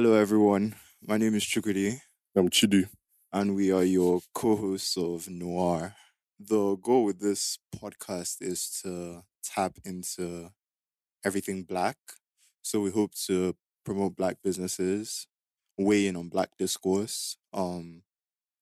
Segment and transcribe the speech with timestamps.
[0.00, 0.76] Hello, everyone.
[1.04, 2.00] My name is Chukudi,
[2.36, 2.88] I'm Chidi.
[3.32, 5.96] and we are your co hosts of Noir.
[6.38, 10.52] The goal with this podcast is to tap into
[11.24, 11.96] everything black.
[12.62, 15.26] So, we hope to promote black businesses,
[15.76, 18.04] weigh in on black discourse, um,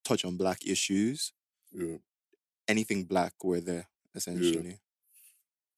[0.07, 1.35] touch on black issues,
[1.71, 1.99] Yeah.
[2.67, 4.79] anything black, we're there, essentially.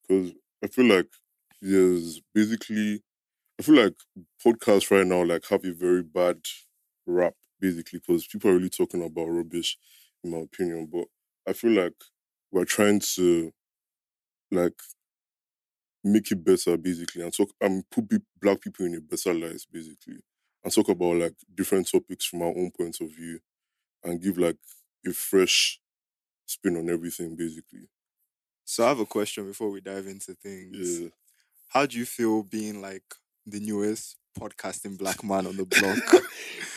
[0.03, 1.11] Because I feel like
[1.61, 3.03] there's basically,
[3.59, 3.95] I feel like
[4.45, 6.41] podcasts right now like have a very bad
[7.07, 9.77] rap, basically, because people are really talking about rubbish,
[10.23, 10.87] in my opinion.
[10.87, 11.07] But
[11.47, 11.95] I feel like
[12.53, 13.53] we're trying to
[14.51, 14.81] like
[16.05, 18.05] make it better, basically, and talk and put
[18.41, 20.21] black people in a better light, basically,
[20.65, 23.41] and talk about like different topics from our own point of view,
[24.05, 24.59] and give like
[25.07, 25.81] a fresh
[26.47, 27.89] spin on everything, basically.
[28.65, 31.01] So, I have a question before we dive into things.
[31.01, 31.09] Yeah.
[31.69, 33.05] How do you feel being like
[33.51, 36.25] the newest podcasting black man on the block?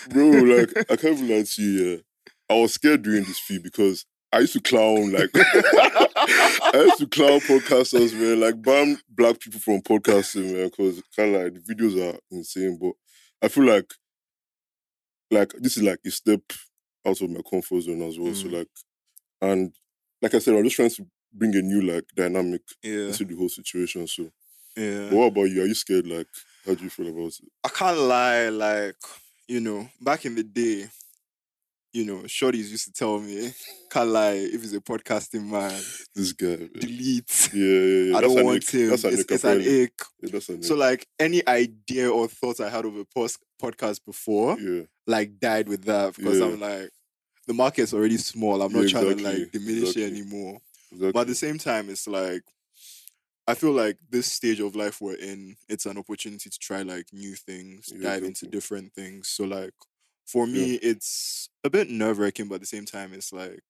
[0.09, 1.89] bro, like I can't even lie to you.
[1.89, 1.97] Yeah.
[2.49, 7.07] I was scared during this feed because I used to clown like I used to
[7.07, 11.73] clown podcasters, man, like ban black people from podcasting, man, because kind of like the
[11.73, 12.77] videos are insane.
[12.81, 12.93] But
[13.41, 13.91] I feel like
[15.29, 16.41] like this is like a step
[17.05, 18.33] out of my comfort zone as well.
[18.33, 18.53] So Mm.
[18.53, 18.67] like,
[19.41, 19.73] and
[20.21, 23.07] like I said, I'm just trying to bring a new like dynamic yeah.
[23.07, 24.07] into the whole situation.
[24.07, 24.29] So,
[24.75, 25.07] Yeah.
[25.09, 25.63] but what about you?
[25.63, 26.05] Are you scared?
[26.07, 26.27] Like,
[26.65, 27.49] how do you feel about it?
[27.63, 28.95] I can't lie, like,
[29.47, 30.87] you know, back in the day,
[31.93, 33.51] you know, shorties used to tell me,
[33.89, 35.77] can't lie, if he's a podcasting man,
[36.15, 36.69] This guy, man.
[36.79, 37.49] delete.
[37.53, 38.17] Yeah, yeah, yeah.
[38.17, 38.69] I That's don't an want ick.
[38.69, 38.89] him.
[38.89, 40.01] That's an It's, it's an ick.
[40.21, 44.83] Yeah, So, like, any idea or thoughts I had of a post- podcast before, yeah,
[45.05, 46.45] like, died with that because Yeah.
[46.45, 46.89] I'm like,
[47.47, 48.61] the market's already small.
[48.61, 50.03] I'm not trying to, like, diminish exactly.
[50.03, 50.59] it anymore.
[50.91, 51.11] exactly.
[51.11, 52.43] But at the same time, it's like
[53.51, 57.07] I feel like this stage of life we're in, it's an opportunity to try like
[57.13, 59.29] new things, Yeah, dive into different things.
[59.29, 59.73] So like
[60.25, 60.53] for Yeah.
[60.53, 63.61] me, it's a bit nerve wracking, but at the same time, it's like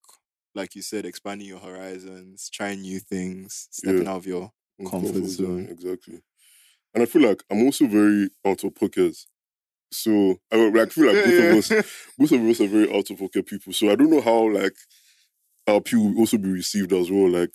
[0.54, 5.26] like you said, expanding your horizons, trying new things, stepping out of your In comfort
[5.28, 5.68] zone.
[5.70, 6.22] exactly.
[6.94, 9.16] And I feel like I'm also very out of pocket.
[9.92, 10.58] So I
[10.88, 11.46] feel like Yeah, both yeah.
[11.46, 11.74] of us,
[12.18, 13.74] both of us are very out of pocket people.
[13.74, 14.76] So I don't know how like
[15.68, 17.30] our people will also be received as well.
[17.30, 17.54] Like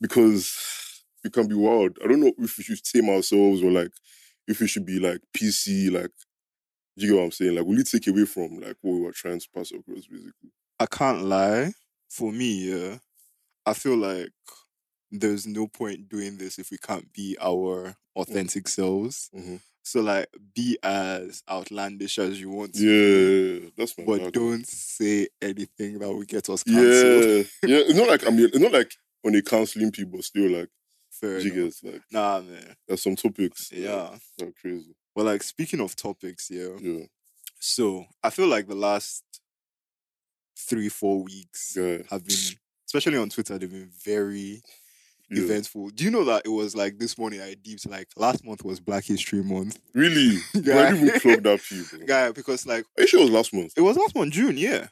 [0.00, 0.54] because
[1.24, 1.98] it can be wild.
[2.02, 3.92] I don't know if we should tame ourselves or like
[4.46, 5.90] if we should be like PC.
[5.90, 6.10] Like,
[6.96, 7.56] do you get what I'm saying?
[7.56, 10.50] Like, will it take away from like what we were trying to pass across, basically?
[10.78, 11.72] I can't lie.
[12.08, 12.98] For me, yeah,
[13.64, 14.32] I feel like
[15.12, 19.30] there's no point doing this if we can't be our authentic selves.
[19.34, 19.56] Mm-hmm.
[19.82, 22.80] So like be as outlandish as you want to.
[22.80, 27.46] be, Yeah, that's my but don't say anything that will get us cancelled.
[27.62, 27.82] Yeah, yeah.
[27.86, 28.92] It's not like I mean, it's not like
[29.24, 30.68] on a counseling people, still like
[31.10, 31.80] Fair jiggers.
[31.82, 32.76] Like Nah, man.
[32.86, 33.70] there's some topics.
[33.72, 34.16] Yeah.
[34.42, 34.94] are crazy.
[35.14, 36.68] But like speaking of topics, yeah.
[36.80, 37.04] Yeah,
[37.58, 39.22] So I feel like the last
[40.56, 42.36] three, four weeks yeah, have been,
[42.86, 44.62] especially on Twitter, they've been very
[45.30, 45.42] yeah.
[45.42, 45.90] eventful.
[45.90, 48.80] Do you know that it was like this morning I deeped like last month was
[48.80, 49.78] Black History Month.
[49.94, 50.38] Really?
[50.54, 52.06] I didn't even clock that people.
[52.06, 53.72] Guy, because like sure it was last month?
[53.76, 54.88] it was last month, June, yeah.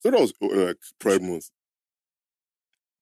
[0.00, 1.50] So that was uh, like Pride Month.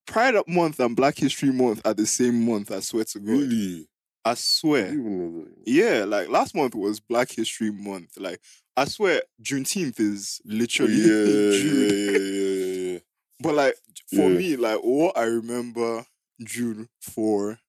[0.07, 3.31] Pride Up Month and Black History Month are the same month, I swear to God.
[3.31, 3.87] Really?
[4.25, 4.85] I swear.
[4.85, 5.53] didn't even know that.
[5.65, 8.17] Yeah, like last month was Black History Month.
[8.17, 8.41] Like
[8.75, 11.89] I swear, Juneteenth is literally yeah, June.
[11.89, 12.99] yeah, yeah, yeah, yeah.
[13.39, 13.75] But like
[14.13, 16.05] for me, like what I remember
[16.43, 17.59] June for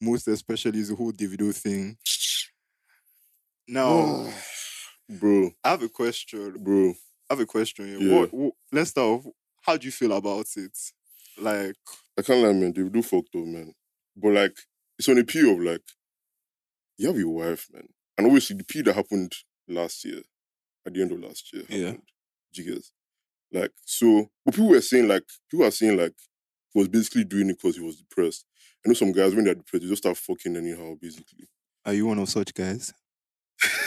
[0.00, 1.98] most especially is the whole Davido thing.
[3.66, 4.26] Now
[5.08, 6.54] bro, I have a question.
[6.58, 6.94] bro.
[7.30, 8.10] I have a question.
[8.10, 9.32] What, what let's start off.
[9.62, 10.78] How do you feel about it?
[11.40, 11.76] Like
[12.18, 12.72] I can't lie, man.
[12.72, 13.72] They do fucked up, man.
[14.16, 14.56] But like,
[14.98, 15.82] it's on a P of like,
[16.96, 17.86] you have your wife, man.
[18.16, 19.32] And obviously, the P that happened
[19.68, 20.20] last year,
[20.86, 21.86] at the end of last year, Yeah.
[21.86, 22.02] happened.
[22.52, 22.92] Jiggers.
[23.52, 26.14] Like, so, but people were saying, like, people are saying, like,
[26.72, 28.44] he was basically doing it because he was depressed.
[28.84, 31.46] I know some guys, when they're depressed, they just start fucking anyhow, basically.
[31.86, 32.92] are you one of such guys?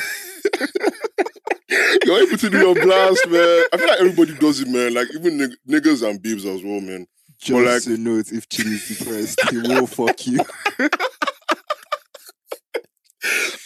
[2.04, 3.64] You're able to do your blast, man.
[3.74, 4.94] I feel like everybody does it, man.
[4.94, 7.06] Like, even nig- niggas and babes as well, man.
[7.42, 10.40] Just like- to note, if Chidi is depressed, he will fuck you.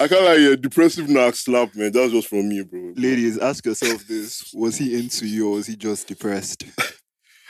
[0.01, 1.92] I can't like, yeah, depressive knock slap, man.
[1.94, 2.92] That's just from me, bro.
[2.98, 6.66] Ladies, ask yourself this: Was he into you, or was he just depressed?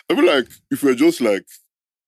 [0.09, 1.43] I feel like if we're just like,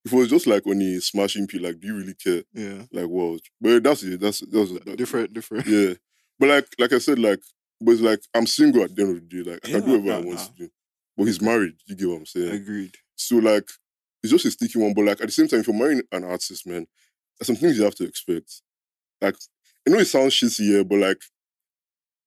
[0.06, 2.44] if it was just like on a smashing P, like, do you really care?
[2.54, 4.20] Yeah, Like, well, but that's it.
[4.20, 5.66] That's that's that, different, different.
[5.66, 5.96] Yeah,
[6.38, 7.40] but like, like I said, like,
[7.82, 9.50] but it's like I'm single at the end of the day.
[9.52, 10.46] Like, I can do Yeah, whatever I want nah.
[10.46, 10.70] to do.
[11.18, 11.74] But he's married.
[11.88, 12.52] You get what I'm saying?
[12.52, 12.96] Agreed.
[13.16, 13.68] So like,
[14.24, 14.94] it's just a sticky one.
[14.94, 16.88] But like at the same time, if you're marrying an artist, man,
[17.40, 18.62] there's some things you have to expect.
[19.22, 19.36] Like,
[19.88, 21.22] I know it sounds shitty, yeah, but like,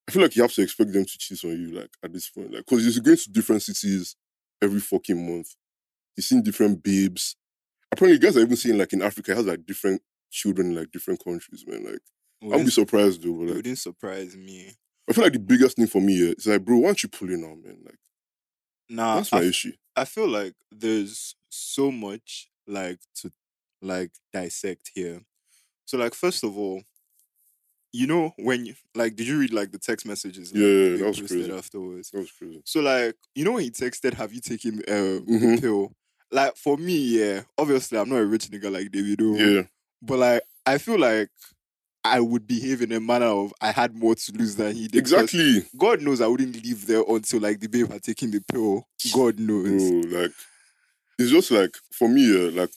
[0.07, 2.29] I feel like you have to expect them to cheat on you, like at this
[2.29, 4.15] point, like because you're going to different cities
[4.61, 5.55] every fucking month.
[6.17, 7.35] You're seeing different babes.
[7.91, 10.75] Apparently, you guys are even seeing like in Africa, it has like different children in
[10.75, 11.85] like different countries, man.
[11.85, 12.01] Like,
[12.51, 13.33] I'll be surprised though.
[13.33, 14.73] But, it like, wouldn't surprise me.
[15.09, 17.09] I feel like the biggest thing for me here is like, bro, why don't you
[17.09, 17.77] pull in now, man?
[17.85, 17.99] Like,
[18.89, 19.71] Nah, that's I my issue.
[19.95, 23.31] I feel like there's so much like to
[23.81, 25.21] like dissect here.
[25.85, 26.81] So like first of all,
[27.93, 30.53] you know when you like did you read like the text messages?
[30.53, 31.51] like, Yeah, yeah, that was crazy.
[31.51, 32.09] afterwards.
[32.11, 32.61] That was crazy.
[32.65, 35.61] So like you know when he texted, "Have you taken uh, the Mhm.
[35.61, 35.91] pill?"
[36.31, 37.41] Like for me, yeah.
[37.57, 39.37] Obviously, I'm not a rich nigga like Davido.
[39.37, 39.63] Yeah,
[40.01, 41.29] But like I feel like
[42.05, 44.99] I would behave in a manner of I had more to lose than he did.
[44.99, 48.87] exactly, God knows I wouldn't leave there until like the babe had taken the pill.
[49.13, 49.91] God knows.
[49.91, 50.21] bro.
[50.21, 50.31] Like,
[51.21, 52.71] it's just like for me, uh, like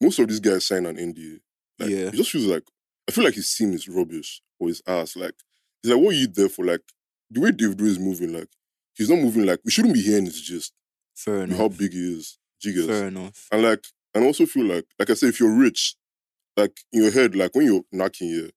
[0.00, 1.40] most of these guys sign an NDA.
[1.78, 2.06] Like, Yeah.
[2.08, 2.64] it just feels like
[3.08, 5.16] I feel like his team is rubbish or his ass.
[5.16, 5.34] Like,
[5.82, 6.64] it's like what are you there for?
[6.64, 6.82] Like,
[7.30, 8.48] the way David is moving, like
[8.94, 10.72] he's not moving like we shouldn't be hearing this just
[11.16, 11.58] Fair enough.
[11.58, 12.38] how big he is.
[12.60, 12.86] Jiggers.
[12.86, 13.48] Fair enough.
[13.50, 13.84] And like,
[14.14, 15.96] and I also feel like, like I said, if you're rich,
[16.56, 18.50] like in your head, like when you're knocking here,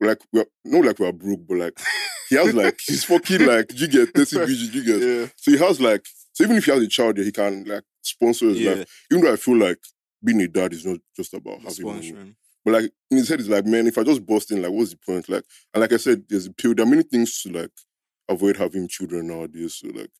[0.00, 1.78] like we're not like we're broke, but like
[2.30, 5.00] he has like he's fucking like you get 30 BG, you get.
[5.00, 5.26] Yeah.
[5.36, 7.82] So he has like so even if he has a child there, he can like
[8.06, 8.74] sponsor his Yeah.
[8.74, 9.06] life.
[9.10, 9.78] Even though I feel like
[10.24, 12.12] being a dad is not just about having money.
[12.12, 12.36] Sponsoring.
[12.64, 14.90] But like in his head, it's like, man, if I just bust in, like, what's
[14.90, 15.28] the point?
[15.28, 16.74] Like, and like I said, there's a pill.
[16.74, 17.70] There are many things to like
[18.28, 19.76] avoid having children nowadays.
[19.76, 20.10] So like,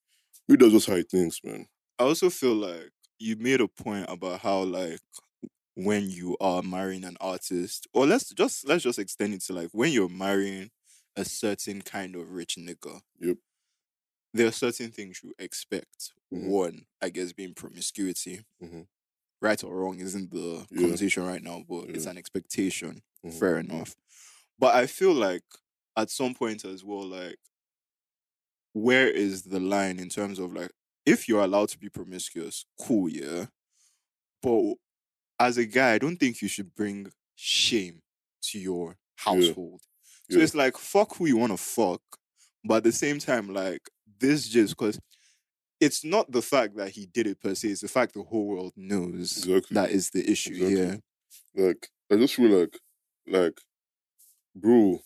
[0.48, 1.66] maybe that's just how he thinks, man.
[1.98, 5.00] I also feel like you made a point about how like
[5.74, 9.68] when you are marrying an artist, or let's just let's just extend it to like
[9.72, 10.70] when you're marrying
[11.16, 13.00] a certain kind of rich nigga.
[13.20, 13.38] Yep.
[14.36, 16.12] There are certain things you expect.
[16.32, 16.48] Mhm.
[16.48, 18.44] One, I guess, being promiscuity.
[18.62, 18.86] Mhm.
[19.40, 20.80] Right or wrong isn't the Yeah.
[20.82, 23.02] conversation right now, but it's an expectation.
[23.24, 23.38] Mhm.
[23.38, 23.94] Fair enough.
[24.58, 25.44] But I feel like
[25.96, 27.38] at some point as well, like,
[28.72, 30.70] where is the line in terms of like,
[31.06, 33.46] if you're allowed to be promiscuous, cool, yeah.
[34.42, 34.76] But
[35.40, 38.02] as a guy, I don't think you should bring shame
[38.42, 39.82] to your household.
[40.30, 40.44] So Yeah.
[40.44, 42.02] it's like, fuck who you want to fuck.
[42.64, 43.88] But at the same time, like,
[44.18, 44.98] this just because
[45.80, 48.46] it's not the fact that he did it per se, it's the fact the whole
[48.46, 49.74] world knows Exactly.
[49.74, 50.54] that is the issue.
[50.54, 51.02] Exactly.
[51.54, 51.66] Yeah.
[51.66, 52.78] Like, I just feel like,
[53.26, 53.58] like,
[54.54, 55.00] bro,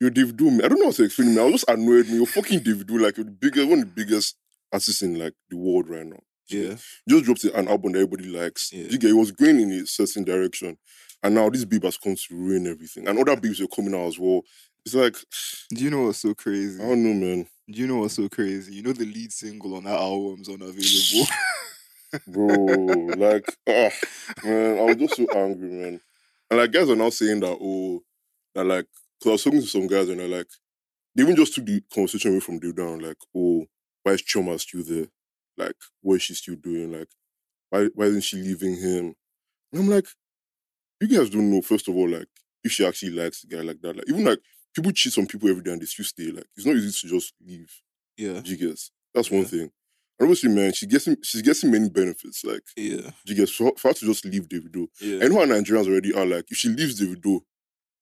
[0.00, 0.64] you're Davido, man.
[0.64, 1.40] I don't know how to explain man.
[1.40, 2.14] I was just annoyed, me.
[2.14, 4.36] You're fucking Davido, like, you're the biggest, one of the biggest
[4.72, 6.20] artists in, like, the world right now.
[6.48, 6.76] Yeah.
[7.08, 8.72] Just dropped an album that everybody likes.
[8.72, 8.86] Yeah.
[8.88, 10.76] You get, it was going in a certain direction.
[11.22, 13.06] And now this babe has come to ruin everything.
[13.06, 14.40] And other babes are coming out as well.
[14.84, 15.16] It's like,
[15.70, 16.82] Do you know what's so crazy?
[16.82, 17.46] I don't know, man.
[17.70, 18.74] Do you know what's so crazy?
[18.74, 21.30] You know the lead single on that album's unavailable.
[22.26, 22.46] Bro,
[23.16, 23.90] like, ah,
[24.42, 26.00] man, I was just so angry, man.
[26.50, 28.02] And like, guys are now saying that, oh,
[28.54, 28.86] that like,
[29.18, 30.48] because I was talking to some guys and they're like,
[31.14, 33.66] they even just took the conversation away from Davido, like, oh,
[34.02, 35.06] why is Chioma still there?
[35.56, 36.92] Like, what is she still doing?
[36.92, 37.08] Like,
[37.70, 39.14] why, why isn't she leaving him?
[39.72, 40.06] And I'm like,
[41.00, 42.28] you guys don't know, first of all, like,
[42.64, 43.96] if she actually likes the guy like that.
[43.96, 44.40] Like, even like,
[44.74, 46.30] people cheat on people every day and they still stay.
[46.30, 47.72] Like, it's not easy to just leave.
[48.16, 48.40] yeah.
[48.40, 48.74] Do you?
[49.14, 49.46] That's one Yeah.
[49.48, 49.60] thing.
[50.18, 52.44] And obviously, man, she gets she's getting many benefits.
[52.44, 53.10] Like, Yeah.
[53.24, 53.46] do you?
[53.46, 54.86] For, for her to just leave Davido.
[55.00, 55.26] Yeah.
[55.28, 56.26] Know how Nigerians already are.
[56.26, 57.40] Like, if she leaves Davido,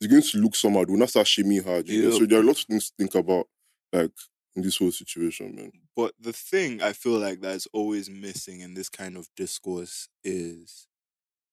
[0.00, 0.85] it's going to look somehow.
[0.88, 1.83] Will not start shaming her.
[1.83, 1.92] do?
[1.92, 2.11] Yeah.
[2.11, 3.47] So there are lots of things to think about,
[3.92, 4.11] like
[4.57, 5.71] in this whole situation, man.
[5.95, 10.88] But the thing I feel like that's always missing in this kind of discourse is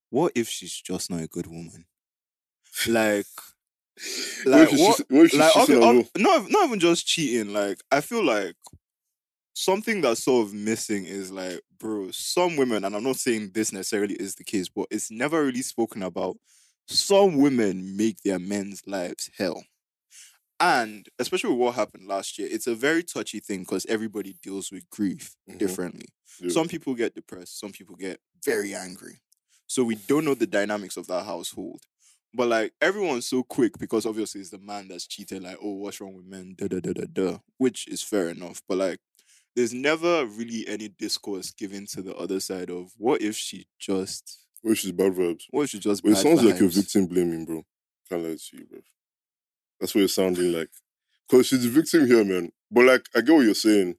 [0.09, 1.85] what if she's just not a good woman?
[2.87, 3.25] Like,
[4.45, 5.01] like what?
[5.09, 7.53] what Like, on not not even just cheating.
[7.53, 8.55] Like, I feel like
[9.53, 13.71] something that's sort of missing is like, bro, some women, and I'm not saying this
[13.71, 16.37] necessarily is the case, but it's never really spoken about.
[16.87, 19.63] Some women make their men's lives hell.
[20.59, 24.71] And especially with what happened last year, it's a very touchy thing because everybody deals
[24.71, 25.57] with grief Mhm.
[25.57, 26.05] differently.
[26.39, 26.49] Yeah.
[26.49, 29.19] Some people get depressed, some people get very angry.
[29.67, 31.81] So we don't know the dynamics of that household.
[32.35, 36.01] But like everyone's so quick because obviously it's the man that's cheated, like, oh, what's
[36.01, 36.55] wrong with men?
[36.57, 37.37] Da da da da da.
[37.57, 38.61] Which is fair enough.
[38.67, 38.99] But like
[39.55, 44.45] there's never really any discourse given to the other side of what if she just
[44.61, 45.43] What if she's bad vibes?
[45.49, 47.63] what if she just Well, it sounds like you're victim blaming, bro.
[48.09, 48.79] Can't lie to you, bro.
[49.79, 50.69] That's what you're sounding like.
[51.27, 52.51] Because she's the victim here, man.
[52.69, 53.95] But like, I get what you're saying.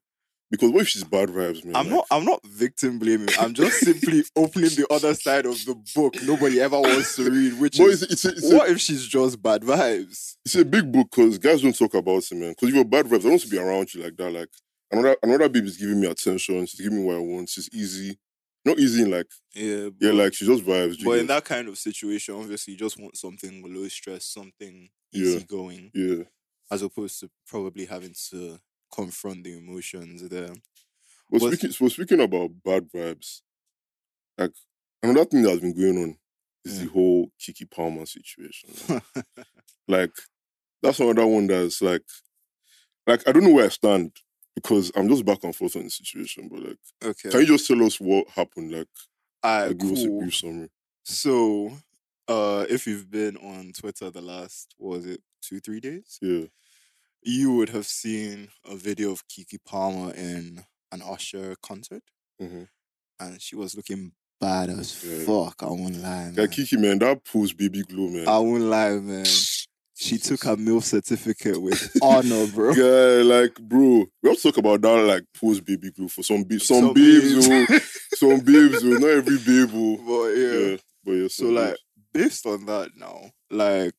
[0.51, 1.75] Because what if she's bad vibes, man?
[1.75, 3.29] I'm Like, not I'm not victim blaming.
[3.39, 7.59] I'm just simply opening the other side of the book nobody ever wants to read,
[7.61, 10.37] which But is it's, a, it's, a, what if she's just bad vibes?
[10.45, 12.51] it's a big book because guys don't talk about it, man.
[12.51, 14.31] Because if you're bad vibes, I don't want to be around you like that.
[14.33, 14.49] Like
[14.93, 16.65] another another baby is giving me attention.
[16.67, 17.49] She's giving me what I want.
[17.49, 18.17] She's easy.
[18.65, 21.03] Not easy in like Yeah, yeah, like she just vibes.
[21.05, 25.23] But in that kind of situation, obviously, you just want something low stress, something Yeah.
[25.37, 25.91] easygoing.
[25.95, 26.25] yeah,
[26.71, 28.59] as opposed to probably having to
[28.93, 30.53] confront the emotions there.
[31.31, 33.43] But Was- speaking, so speaking about bad vibes,
[34.39, 34.53] like
[35.03, 36.17] another thing that's been going on
[36.65, 36.85] is Yeah.
[36.85, 38.71] the whole Keke Palmer situation.
[39.89, 40.13] like
[40.83, 42.03] that's another one that's like,
[43.07, 44.13] like I don't know where I stand
[44.55, 46.49] because I'm just back and forth on the situation.
[46.49, 47.31] But like, okay.
[47.31, 48.73] can you just tell us what happened?
[48.73, 48.89] Like,
[49.45, 50.21] Alright, like give us a cool.
[50.21, 50.69] brief summary.
[51.05, 51.73] So,
[52.29, 56.47] uh, if you've been on Twitter the last, what was it, two, three days, Yeah,
[57.27, 62.03] you would have seen a video of Keke Palmer in an Usher concert,
[62.41, 62.63] hmm
[63.19, 65.25] and she was looking bad as Yeah.
[65.25, 65.63] fuck.
[65.63, 66.31] I won't lie, yeah.
[66.33, 66.49] man.
[66.49, 68.29] Keke man, that post baby glow man.
[68.29, 69.25] I won't lie, man.
[69.99, 72.73] She took her MILF certificate with honor, bro.
[72.75, 76.45] Yeah, like bro, we have to talk about that like post baby glue for some
[76.45, 77.49] ba- some, Some babes, babes.
[77.51, 77.79] oh,
[78.17, 79.97] some babes, oh, not every babe, oh.
[80.07, 80.59] But yeah.
[80.71, 81.29] yeah, but yeah.
[81.29, 81.77] So like
[82.13, 83.95] based on that now, like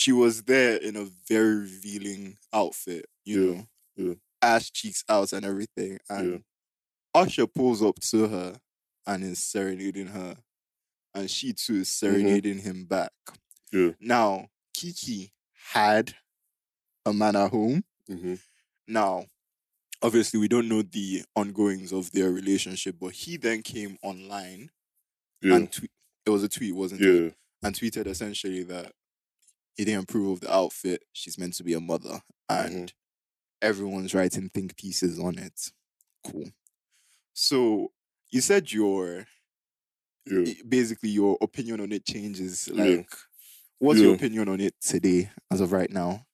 [0.00, 3.66] she was there in a very revealing outfit, you Yeah, know,
[3.96, 4.14] yeah.
[4.40, 5.98] ass cheeks out and everything.
[6.08, 6.42] And
[7.14, 8.60] Usher pulls up to her
[9.06, 10.36] and is serenading her.
[11.14, 13.12] And she too is serenading him back.
[13.74, 13.78] Mm-hmm.
[13.78, 13.90] Yeah.
[14.00, 15.32] Now, Keke
[15.72, 16.14] had
[17.04, 17.84] a man at home.
[18.08, 18.34] hmm
[18.88, 19.26] Now,
[20.00, 24.70] obviously, we don't know the ongoings of their relationship, but he then came online
[25.42, 25.90] yeah, and tweet.
[26.24, 27.34] It was a tweet, wasn't it?
[27.62, 28.92] and tweeted essentially that
[29.80, 31.04] he didn't approve of the outfit.
[31.14, 32.20] She's meant to be a mother,
[32.50, 32.92] and Mhm.
[33.62, 35.72] everyone's writing think pieces on it.
[36.26, 36.50] Cool.
[37.32, 37.92] So
[38.30, 39.26] you said your
[40.26, 40.52] yeah.
[40.68, 42.68] basically your opinion on it changes.
[42.68, 42.84] Yeah.
[42.84, 43.12] Like,
[43.78, 46.26] what's your opinion on it today, as of right now?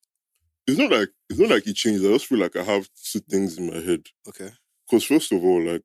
[0.67, 2.03] It's not like it's not like it changed.
[2.03, 4.07] I just feel like I have two things in my head.
[4.27, 4.51] Okay.
[4.85, 5.83] Because first of all, like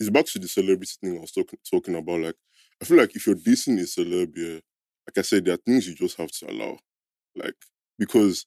[0.00, 2.20] it's back to the celebrity thing I was talking talking about.
[2.20, 2.36] Like
[2.82, 4.60] I feel like if you're dating a celeb, yeah,
[5.06, 6.80] like I said, there are things you just have to allow.
[7.36, 7.54] Like
[7.98, 8.46] because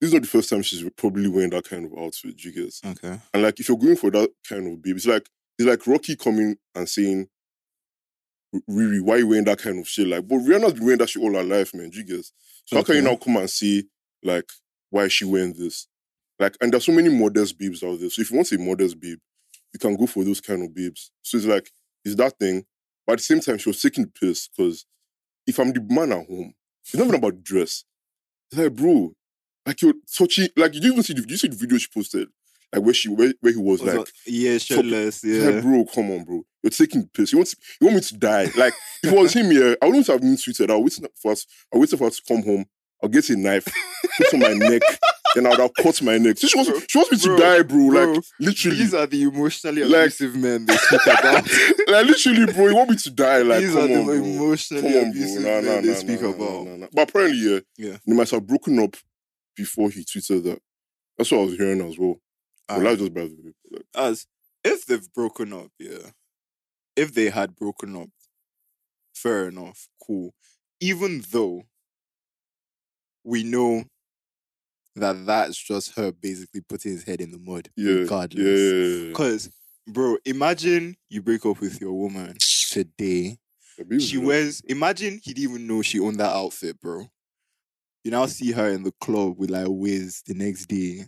[0.00, 2.42] this is not the first time she's probably wearing that kind of outfit.
[2.44, 2.74] You get?
[2.84, 3.20] Okay.
[3.32, 6.16] And like if you're going for that kind of babe, it's like it's like Rocky
[6.16, 7.28] coming and saying,
[8.70, 10.06] Riri, why you wearing that kind of shit?
[10.06, 11.90] Like, but Rihanna's been wearing that shit all her life, man.
[11.92, 12.26] You get?
[12.64, 13.84] So how can you now come and say,
[14.22, 14.48] like,
[14.90, 15.88] why is she wearing this?
[16.38, 18.10] Like, and there's so many modest babes out there.
[18.10, 19.18] So if you want a modest babe,
[19.72, 21.10] you can go for those kind of babes.
[21.22, 21.70] So it's like,
[22.04, 22.64] it's that thing.
[23.06, 24.84] But at the same time, she was taking the piss because
[25.46, 27.84] if I'm the man at home, it's not even about dress.
[28.50, 29.12] It's like, bro,
[29.66, 32.28] like you're touching, like you didn't even see the, you see the video she posted?
[32.74, 35.22] Like where she, where, where he was Was like, yeah, shirtless.
[35.24, 35.50] it's Yeah.
[35.50, 36.42] like, bro, come on, bro.
[36.62, 37.32] You're taking the piss.
[37.32, 38.50] You want, you want me to die?
[38.56, 40.70] Like, if it was him here, I wouldn't have been tweeted.
[40.70, 41.46] I'll wait for us.
[41.72, 42.64] I'll wait for us to come home.
[43.02, 43.66] I'll get a knife,
[44.16, 44.80] put on my neck,
[45.36, 46.38] then I'll, I'll cut my neck.
[46.38, 47.88] So she wants, Bro, she wants me to bro, die, bro.
[47.90, 48.76] bro, Like, literally.
[48.78, 51.44] These are the emotionally Like- abusive men they speak about.
[51.88, 52.66] like, literally, bro.
[52.68, 53.42] You want me to die?
[53.42, 56.90] Like, These are the on, emotionally on, abusive Nah, men nah, they nah, speak about.
[56.92, 57.96] But apparently, yeah, Yeah.
[58.06, 58.96] they must have broken up
[59.54, 60.58] before he tweeted that.
[61.16, 62.16] That's what I was hearing as well.
[62.68, 62.80] Well, ah.
[62.80, 63.22] that's just by.
[63.22, 64.26] Like, as
[64.64, 66.10] if they've broken up, yeah.
[66.96, 68.08] If they had broken up,
[69.14, 70.34] fair enough, cool.
[70.80, 71.62] Even though
[73.24, 73.84] we know
[74.96, 78.42] that that's just her basically putting his head in the mud, yeah, regardless.
[78.42, 79.08] yeah, yeah, yeah.
[79.08, 79.50] Because,
[79.86, 82.36] bro, imagine you break up with your woman
[82.70, 83.38] today.
[83.98, 87.04] She wears, imagine he didn't even know she owned that outfit, bro.
[88.04, 91.04] You now see her in the club with like Wiz the next day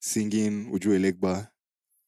[0.00, 1.48] singing Ojuelegba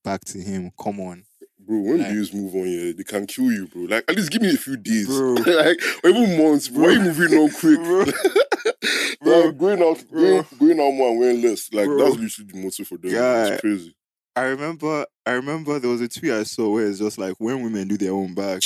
[0.05, 0.71] back to him.
[0.81, 1.25] Come on.
[1.66, 3.83] Bro, when Like- move on, yeah, they can kill you, bro.
[3.83, 5.06] Like, at least give me a few days.
[5.06, 5.33] Bro.
[5.47, 6.85] like, or even months, bro.
[6.85, 7.78] Why you moving on quick?
[7.78, 8.04] Bro.
[9.23, 10.21] bro, going out, Bro.
[10.21, 11.73] going, going out more and wearing less.
[11.73, 11.99] Like, Bro.
[11.99, 13.12] that's literally the motto for them.
[13.12, 13.49] Guy.
[13.52, 13.97] It's crazy.
[14.37, 17.62] I remember I remember there was a tweet I saw where it's just like when
[17.62, 18.62] women do their own back,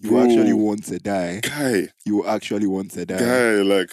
[0.00, 0.22] you Bro.
[0.24, 1.40] actually want to die.
[1.40, 3.18] Guy, You actually want to die.
[3.18, 3.90] guy, like,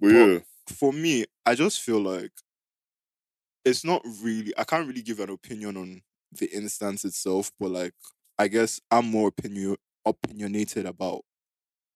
[0.00, 0.38] but But- yeah,
[0.74, 2.32] for me, I just feel like
[3.64, 4.52] it's not really.
[4.58, 6.02] I can't really give an opinion on
[6.38, 7.94] the instance itself, but like
[8.38, 11.22] I guess I'm more opinion opinionated about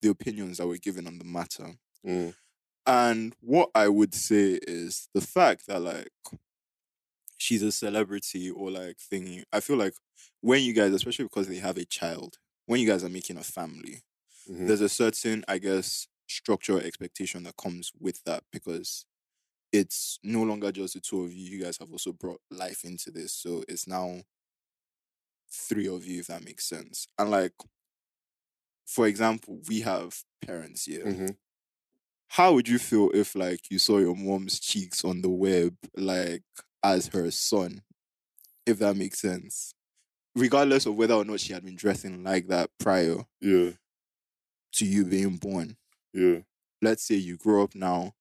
[0.02, 1.74] the opinions that were given on the matter.
[2.04, 2.30] mm,
[2.86, 6.08] And what I would say is the fact that like
[7.38, 9.44] she's a celebrity or like thingy.
[9.52, 9.94] I feel like
[10.40, 13.42] when you guys, especially because they have a child, when you guys are making a
[13.42, 14.02] family,
[14.46, 14.66] mhm.
[14.66, 19.06] there's a certain, I guess, structure expectation that comes with that because
[19.72, 21.44] it's no longer just the two of you.
[21.58, 23.32] You guys have also brought life into this.
[23.32, 24.22] So it's now
[25.50, 27.06] three of you, if that makes sense.
[27.18, 27.52] And like,
[28.86, 31.04] for example, we have parents here.
[31.04, 31.36] Mhm.
[32.28, 36.44] How would you feel if like you saw your mom's cheeks on the web, like
[36.82, 37.82] as her son?
[38.66, 39.74] If that makes sense.
[40.36, 43.72] Regardless of whether or not she had been dressing like that prior yeah,
[44.72, 45.76] to you being born
[46.12, 46.40] yeah,
[46.82, 48.14] let's say you grow up now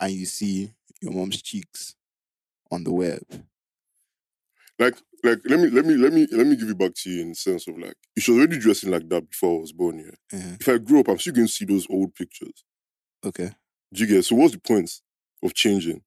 [0.00, 1.94] and you see your mom's cheeks
[2.70, 3.22] on the web.
[4.78, 7.22] Like, like let me let me let me let me give it back to you
[7.22, 9.98] in the sense of like she was already dressing like that before I was born.
[9.98, 10.38] Yeah.
[10.38, 10.56] Uh-huh.
[10.58, 12.64] If I grew up, I'm still going to see those old pictures.
[13.24, 13.50] Okay.
[13.92, 14.24] Do you get?
[14.24, 14.90] So what's the point
[15.42, 16.02] of changing?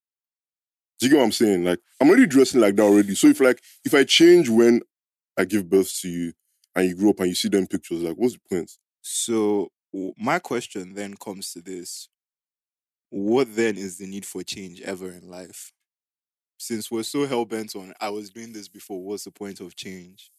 [0.98, 1.64] Do you get what I'm saying?
[1.64, 3.14] Like I'm already dressing like that already.
[3.14, 4.80] So if like if I change when
[5.38, 6.32] I give birth to you
[6.74, 8.72] and you grow up and you see them pictures, like what's the point?
[9.02, 9.70] So
[10.18, 12.08] my question then comes to this:
[13.14, 15.72] What then is the need for change ever in life?
[16.58, 19.04] Since we're so hell bent on, I was doing this before.
[19.04, 20.30] What's the point of change?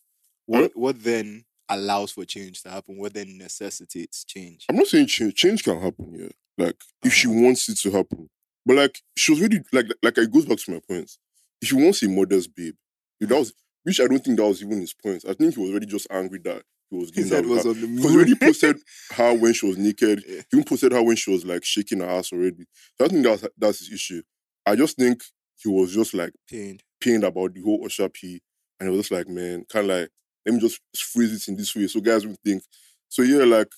[0.48, 2.98] What what then allows for change to happen?
[2.98, 4.70] What then necessitates change?
[4.70, 5.36] I'm not saying change.
[5.36, 6.29] Change can happen, yeah.
[6.58, 7.36] Like if she Uh-huh.
[7.44, 8.29] wants it to happen,
[8.65, 11.17] but like she was really like like it goes back to my point.
[11.62, 12.75] If she wants a mother's babe,
[13.20, 13.53] if that was
[13.84, 15.25] which I don't think that was even his point.
[15.27, 17.88] I think he was really just angry that he was His head was on the
[17.88, 18.77] Because he already posted
[19.12, 20.24] her when she was naked.
[20.27, 20.42] Yeah.
[20.51, 22.65] He even posted her when she was like shaking her ass already.
[22.98, 24.22] So I think that's that's his issue.
[24.65, 25.24] I just think
[25.62, 26.84] he was just like Pained.
[27.00, 28.42] pained about the whole Usher P,
[28.80, 30.10] and it was just like, man, kind of like
[30.46, 32.63] let me just phrase it in this way so guys will think.
[33.10, 33.72] So yeah, like,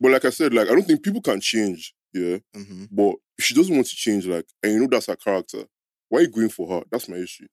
[0.00, 1.94] but like I said, like I don't think people can change.
[2.12, 5.16] Yeah, hmm but if she doesn't want to change, like, and you know that's her
[5.16, 5.64] character,
[6.08, 6.82] why are you going for her?
[6.90, 7.46] That's my issue.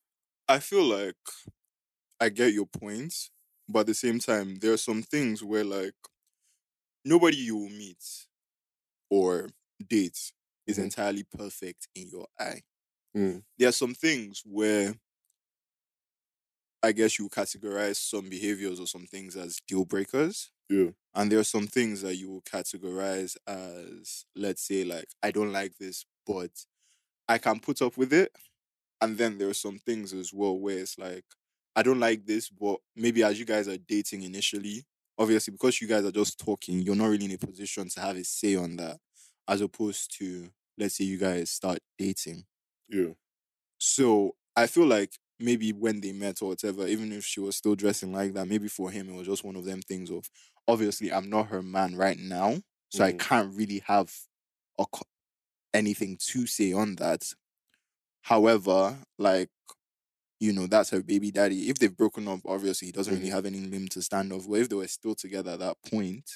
[0.50, 1.16] I feel like
[2.20, 3.13] I get your point,
[3.69, 5.95] but at the same time, there are some things where like
[7.05, 8.03] nobody you will meet
[9.09, 9.50] or
[9.86, 10.31] date
[10.65, 10.79] is Mhm.
[10.79, 12.62] entirely perfect in your eye.
[13.15, 13.41] Mm.
[13.57, 14.95] There are some things where
[16.83, 20.51] I guess you categorize some behaviors or some things as deal breakers.
[20.69, 25.31] Yeah, And there are some things that you will categorize as, let's say, like, I
[25.31, 26.51] don't like this, but
[27.27, 28.36] I can put up with it.
[29.01, 31.25] And then there are some things as well where it's like,
[31.77, 34.86] I don't like this, but maybe as you guys are dating initially,
[35.19, 38.18] obviously, because you guys are just talking, you're not really in a position to have
[38.18, 39.00] a say on that,
[39.48, 42.46] as opposed to, let's say, you guys start dating.
[42.90, 43.13] yeah,
[43.79, 47.75] So I feel like maybe when they met or whatever, even if she was still
[47.75, 50.29] dressing like that, maybe for him it was just one of them things of
[50.68, 52.55] obviously I'm not her man right now,
[52.90, 53.13] so I Mhm.
[53.13, 54.13] can't really have
[54.79, 54.85] a,
[55.74, 57.33] anything to say on that.
[58.24, 59.50] However, like
[60.39, 61.69] you know, that's her baby daddy.
[61.69, 63.31] If they've broken up, obviously he doesn't really Mhm.
[63.31, 64.47] have any limb to stand off.
[64.47, 66.29] But if they were still together at that point,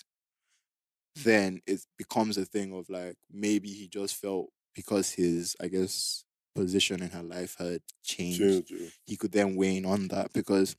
[1.15, 6.23] then it becomes a thing of like maybe he just felt because his, I guess,
[6.55, 8.71] position in her life had changed change.
[8.71, 8.89] Yeah.
[9.05, 10.75] he could then weigh in on that because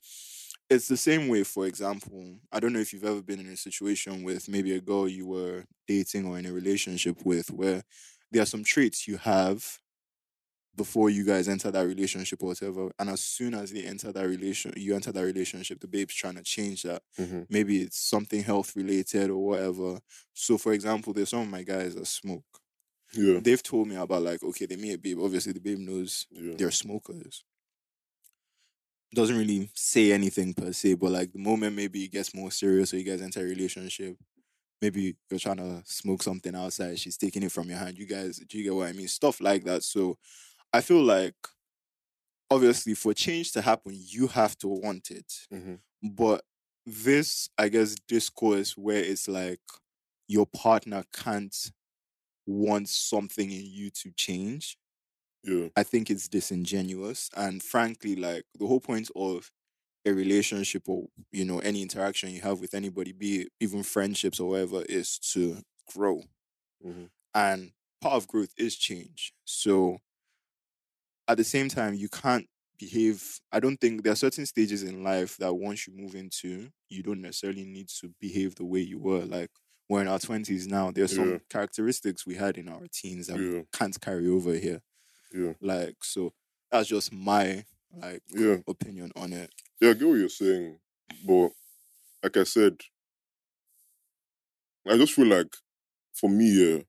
[0.69, 3.57] it's the same way for example i don't know if you've ever been in a
[3.57, 7.83] situation with maybe a girl you were dating or in a relationship with where
[8.31, 9.79] there are some traits you have
[10.75, 14.27] before you guys enter that relationship or whatever and as soon as they enter that
[14.27, 17.45] relation you enter that relationship the babe's trying to change that Mhm.
[17.49, 19.99] maybe it's something health related or whatever
[20.33, 22.45] so for example there's some of my guys that smoke
[23.13, 26.27] Yeah, they've told me about like okay they meet a babe obviously the babe knows
[26.31, 27.43] yeah, they're smokers.
[29.13, 32.91] Doesn't really say anything per se, but like the moment maybe it gets more serious
[32.93, 34.17] or you guys enter a relationship,
[34.81, 37.97] maybe you're trying to smoke something outside, she's taking it from your hand.
[37.97, 39.07] You guys, do you get what I mean?
[39.07, 39.83] Stuff like that.
[39.83, 40.17] So
[40.73, 41.35] I feel like
[42.49, 45.47] obviously for change to happen, you have to want it.
[45.49, 45.81] Mhm.
[46.03, 46.45] But
[46.85, 49.61] this, I guess, discourse where it's like
[50.27, 51.55] your partner can't
[52.47, 54.77] want something in you to change
[55.43, 57.29] yeah, I think it's disingenuous.
[57.35, 59.51] And frankly, like the whole point of
[60.05, 64.39] a relationship or you know any interaction you have with anybody, be it even friendships
[64.39, 66.23] or whatever, is to grow.
[66.79, 67.07] Mhm.
[67.33, 69.33] And part of growth is change.
[69.45, 69.99] So
[71.27, 73.39] at the same time, you can't behave.
[73.51, 77.03] I don't think there are certain stages in life that once you move into, you
[77.03, 79.25] don't necessarily need to behave the way you were.
[79.25, 79.51] Like
[79.89, 80.91] we're in our twenties now.
[80.91, 81.37] There are some Yeah.
[81.49, 84.81] characteristics we had in our teens that we can't carry over here.
[85.33, 86.33] yeah, Like, so
[86.71, 88.57] that's just my like yeah.
[88.67, 89.53] opinion on it.
[89.81, 90.79] Yeah, I get what you're saying,
[91.25, 91.51] but
[92.23, 92.77] like I said,
[94.87, 95.53] I just feel like
[96.13, 96.81] for me, yeah,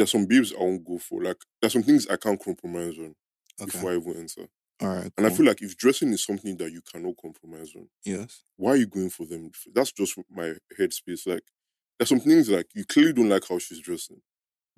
[0.00, 1.22] there's some babes I won't go for.
[1.22, 3.14] Like there's some things I can't compromise on
[3.60, 3.66] Okay.
[3.72, 4.48] before I even enter.
[4.80, 5.12] All right.
[5.18, 8.42] And I feel like if dressing is something that you cannot compromise on, yes.
[8.56, 9.50] why are you going for them?
[9.74, 11.26] That's just my headspace.
[11.26, 11.42] Like
[11.98, 14.22] there's some things like you clearly don't like how she's dressing,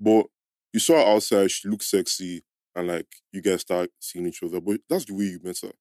[0.01, 0.25] but
[0.73, 2.43] you saw her outside, she looks sexy,
[2.75, 4.59] and like you guys start seeing each other.
[4.59, 5.71] But that's the way you met her.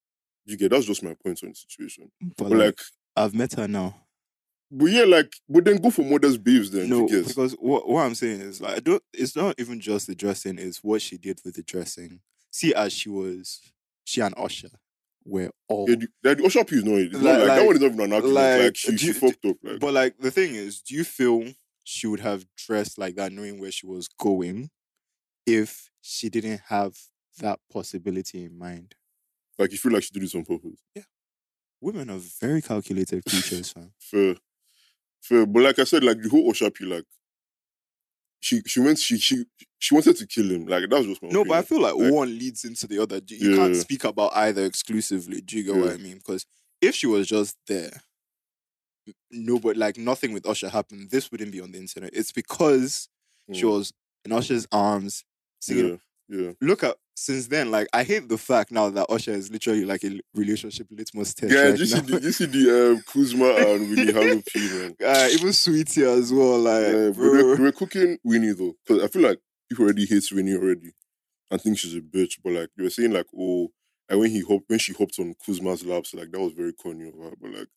[0.45, 2.13] You get that's just my point on the situation.
[2.21, 2.81] But, But like, like,
[3.17, 4.02] I've met her now.
[4.73, 6.89] But yeah, like, but then go for modest babes then.
[6.89, 9.03] no, you because what what I'm saying is like I don't.
[9.13, 12.21] It's not even just the dressing; it's what she did with the dressing.
[12.51, 13.61] See, as she was,
[14.05, 14.69] she and Usher
[15.25, 15.89] were all.
[15.89, 16.95] Yeah, the, like, the Usher P is not.
[16.95, 18.35] It's Like- not like, that one is not even an argument.
[18.35, 19.57] Like, like, she, do she fucked up.
[19.63, 21.45] Like, But like the thing is, do you feel
[21.85, 24.71] she would have dressed like that knowing where she was going?
[25.45, 26.97] if she didn't have
[27.41, 28.95] that possibility in mind.
[29.59, 30.79] Like you feel like she did this on purpose.
[30.95, 31.03] Yeah,
[31.81, 33.93] women are very calculated creatures, fam.
[33.99, 34.37] Fair.
[35.23, 35.47] Fair.
[35.47, 37.05] But like I said, like the whole Usher P, like
[38.41, 39.45] she she went she she
[39.79, 40.67] she wanted to kill him.
[40.67, 42.99] Like that was just my No, but I feel like, Like- one leads into the
[42.99, 43.21] other.
[43.27, 45.41] You you can't speak about either exclusively.
[45.41, 46.17] Do you get what I mean?
[46.19, 46.45] Because
[46.81, 48.03] if she was just there,
[49.31, 51.11] no, but like nothing with Usher happened.
[51.11, 52.11] This wouldn't be on the internet.
[52.13, 53.09] It's because
[53.53, 53.71] she Mm.
[53.71, 53.93] was
[54.25, 55.25] in Usher's arms
[55.61, 55.89] singing.
[55.91, 55.97] Yeah,
[56.33, 56.53] yeah.
[56.62, 60.03] Look at since then, like I hate the fact now that Usher is literally like
[60.03, 61.53] a relationship litmus test.
[61.53, 64.97] Yeah, right you see the, you see the um, Kuzma and Winnie P, man?
[65.05, 66.59] uh, even Saweetie as well.
[66.59, 70.55] Like, Yeah, we're, we're cooking Winnie though, because I feel like people already hate Winnie
[70.55, 70.92] already
[71.51, 72.38] and think she's a bitch.
[72.42, 73.68] But like they were saying, like oh,
[74.09, 77.09] and when he hopped when she hopped on Kuzma's laps, like that was very corny
[77.09, 77.33] of her.
[77.40, 77.68] But like,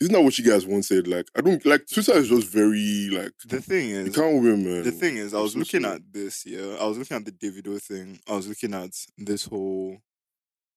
[0.00, 1.08] isn't that what you guys wanted?
[1.08, 4.64] Like I don't like Twitter is just very like the thing you is, can't win,
[4.64, 4.82] man.
[4.82, 6.76] The thing is, I was so looking at this, yeah.
[6.80, 8.20] I was looking at the Davido thing.
[8.28, 9.96] I was looking at this whole,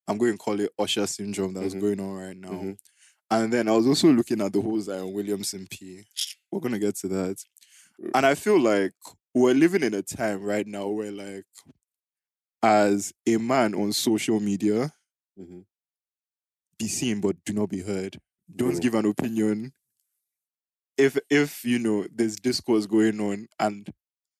[0.08, 1.82] I'm going to call it Usher syndrome that's Mhm.
[1.82, 2.50] going on right now.
[2.52, 2.78] Mhm.
[3.32, 6.04] And then I was also looking at the whole Zion Williamson P.
[6.52, 7.44] We're going to get to that.
[8.16, 8.94] And I feel like
[9.36, 11.46] we're living in a time right now where, like,
[12.64, 14.94] as a man on social media,
[15.40, 15.66] Mhm.
[16.78, 18.20] be seen but do not be heard.
[18.56, 18.80] Don't Bro.
[18.82, 19.74] give an opinion.
[20.98, 23.92] If if you know there's discourse going on, and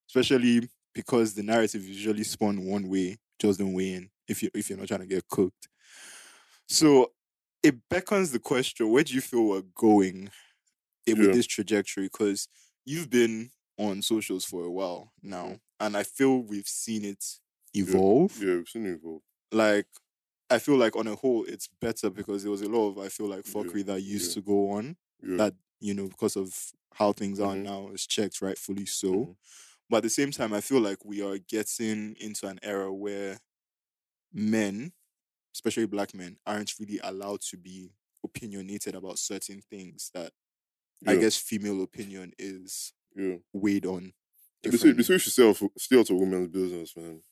[0.10, 4.70] especially because the narrative usually spun one way, just don't weigh in if you if
[4.70, 5.70] you're not trying to get cooked.
[6.68, 7.14] So
[7.64, 10.30] it beckons the question: Where do you feel we're going
[11.08, 12.06] eh, with this trajectory?
[12.06, 12.48] Because
[12.86, 17.24] you've been on socials for a while now, and I feel we've seen it
[17.74, 19.22] evolve Yeah, we've seen it evolve.
[19.52, 19.88] like
[20.50, 23.10] I feel like on a whole it's better because there was a lot of I
[23.10, 24.34] feel like Yeah, fuckery that used yeah.
[24.36, 25.38] to go on Yeah.
[25.38, 27.64] that you know because of how things are Mhm.
[27.64, 29.12] now is checked rightfully so.
[29.14, 29.38] Mhm.
[29.90, 33.40] But at the same time, I feel like we are getting into an era where
[34.34, 34.94] men,
[35.56, 37.92] especially black men, aren't really allowed to be
[38.24, 40.34] opinionated about certain things that
[41.08, 43.38] I guess female opinion is Yeah.
[43.54, 44.14] weighed on.
[44.64, 45.04] They say, they differently.
[45.04, 47.24] say you should stay out, stay out of women's business, man.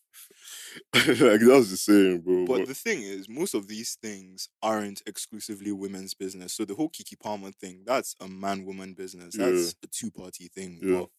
[0.94, 2.46] like that's the saying, bro.
[2.46, 6.54] But But, the thing is, most of these things aren't exclusively women's business.
[6.54, 9.36] So the whole Keke Palmer thing, that's a man woman business.
[9.38, 9.46] Yeah.
[9.50, 10.80] That's a two party thing.
[10.82, 11.00] Yeah.
[11.00, 11.10] But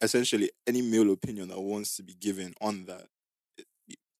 [0.00, 3.06] essentially, any male opinion that wants to be given on that,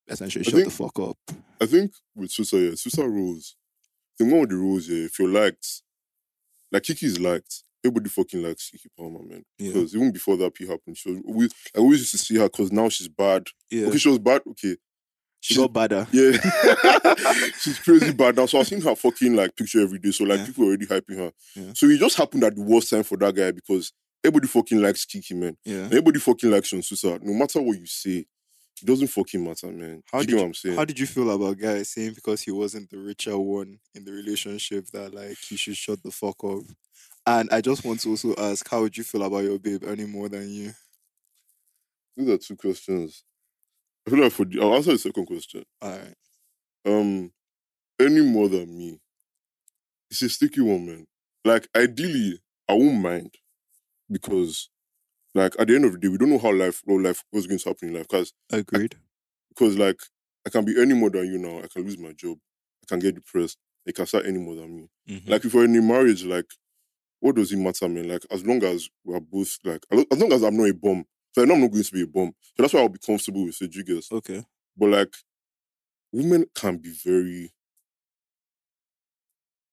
[0.08, 1.18] essentially, I shut the fuck up.
[1.60, 3.56] I think with Twitter, yeah, Twitter rules.
[4.18, 5.82] The one with the rules, yeah, if you're liked,
[6.72, 9.44] like Keke is liked, everybody fucking likes Keke Palmer, man.
[9.58, 9.72] Yeah.
[9.72, 12.48] Because even before that P happened, she was always, I always used to see her
[12.48, 13.46] because now she's bad.
[13.70, 13.86] Yeah.
[13.86, 14.42] Okay, she was bad.
[14.50, 14.76] Okay,
[15.40, 16.06] she she- got badder.
[16.12, 16.32] yeah,
[17.60, 18.46] she's crazy bad now.
[18.46, 20.10] So I've seen her fucking like picture every day.
[20.10, 20.46] So like Yeah.
[20.46, 21.32] people were already hyping her.
[21.54, 21.72] Yeah.
[21.74, 23.92] So it just happened at the worst time for that guy because
[24.24, 25.56] everybody fucking likes Keke, man.
[25.64, 25.84] Yeah.
[25.86, 27.18] Everybody fucking likes you on Twitter.
[27.22, 28.26] No matter what you say,
[28.80, 30.02] it doesn't fucking matter, man.
[30.12, 30.76] How you did get what I'm saying?
[30.76, 34.12] How did you feel about guys saying because he wasn't the richer one in the
[34.12, 36.62] relationship that like he should shut the fuck up?
[37.28, 40.10] And I just want to also ask, how would you feel about your babe earning
[40.10, 40.72] more than you?
[42.16, 43.22] These are two questions.
[44.06, 45.62] I feel like for the, I'll answer the second question.
[45.82, 46.14] All right.
[46.86, 47.30] Um,
[48.00, 48.98] any more than me,
[50.10, 51.06] it's a sticky one, man.
[51.44, 53.34] Like ideally, I won't mind
[54.10, 54.70] because,
[55.34, 57.46] like at the end of the day, we don't know how life, what life, what's
[57.46, 58.06] going to happen in life.
[58.08, 58.94] Because, Agreed.
[59.50, 60.00] because like
[60.46, 61.58] I can be any more than you now.
[61.58, 62.38] I can lose my job.
[62.84, 63.58] I can get depressed.
[63.84, 64.88] They can start any more than me.
[65.10, 65.28] Mhm.
[65.28, 66.46] Like if we're in a marriage, like
[67.20, 68.08] what does it matter, man?
[68.08, 71.04] Like as long as we're both like, as long as I'm not a bum.
[71.34, 72.32] So I know I'm not going to be a bum.
[72.42, 74.08] So that's why I'll be comfortable with Rodriguez.
[74.10, 74.44] okay.
[74.76, 75.14] But like,
[76.12, 77.52] women can be very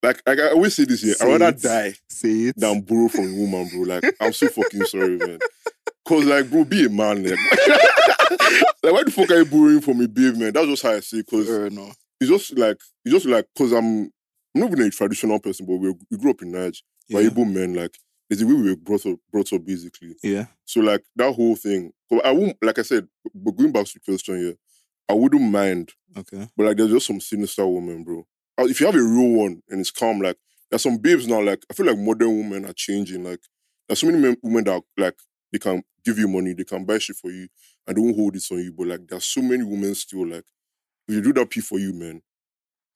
[0.04, 1.14] like like I always say this here.
[1.16, 1.62] Say I'd rather it.
[1.62, 2.56] die Say it.
[2.58, 3.82] than borrow from a woman, bro.
[3.82, 5.40] Like I'm so fucking sorry, man.
[6.08, 7.40] Cause like, bro, be a man, like,
[8.84, 10.54] like why the fuck are you borrowing from a babe, man?
[10.54, 11.24] That's just how I say.
[11.24, 11.92] Cause Uh, no.
[12.22, 14.12] it's just like it's just like cause I'm
[14.56, 16.82] I'm not even a traditional person, but we we grew up in Nigeria.
[17.10, 17.98] We're able men, like
[18.30, 20.15] there's a way we were brought up, brought up basically.
[20.24, 20.46] yeah.
[20.65, 21.91] So like that whole thing.
[22.24, 24.54] I won't, like I said, but going back to the question here,
[25.10, 26.48] I wouldn't mind Okay.
[26.56, 28.26] but like, there's just some sinister women, bro.
[28.60, 30.38] If you have a real one and it's calm, like
[30.70, 31.41] there's some babes now.
[31.41, 33.24] Like I feel like modern women are changing.
[33.24, 33.41] Like
[33.88, 35.18] there's so many men, women that are, like
[35.52, 37.48] they can give you money, they can buy shit for you,
[37.86, 38.72] and they won't hold it on you.
[38.72, 40.46] But like there's so many women still like
[41.08, 42.22] if you do that P for you, man.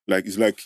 [0.08, 0.60] Like it's like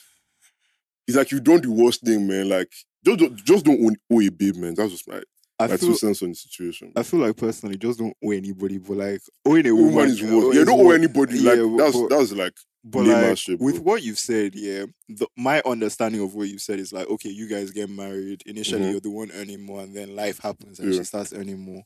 [1.07, 2.49] it's like you've done the worst thing, man.
[2.49, 2.71] Like
[3.05, 4.73] just don't, just don't own, owe a babe, man.
[4.75, 5.21] That's just my
[5.59, 6.91] I my feel two cents on the situation.
[6.95, 10.21] I feel like personally, just don't owe anybody, but like owing a woman, woman is
[10.23, 10.55] worse.
[10.55, 11.39] Yeah, don't owe anybody.
[11.39, 12.53] Like but- that's but- that's like
[12.85, 16.79] But like shit, with what you've said, yeah, the, my understanding of what you said
[16.79, 18.41] is like, okay, you guys get married.
[18.45, 18.91] Initially, Mhm.
[18.91, 20.99] you're the one earning more, and then life happens, and Yeah.
[20.99, 21.83] she starts earning more.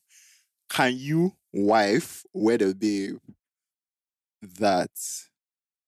[0.70, 3.18] can you wife wed a babe
[4.60, 4.92] that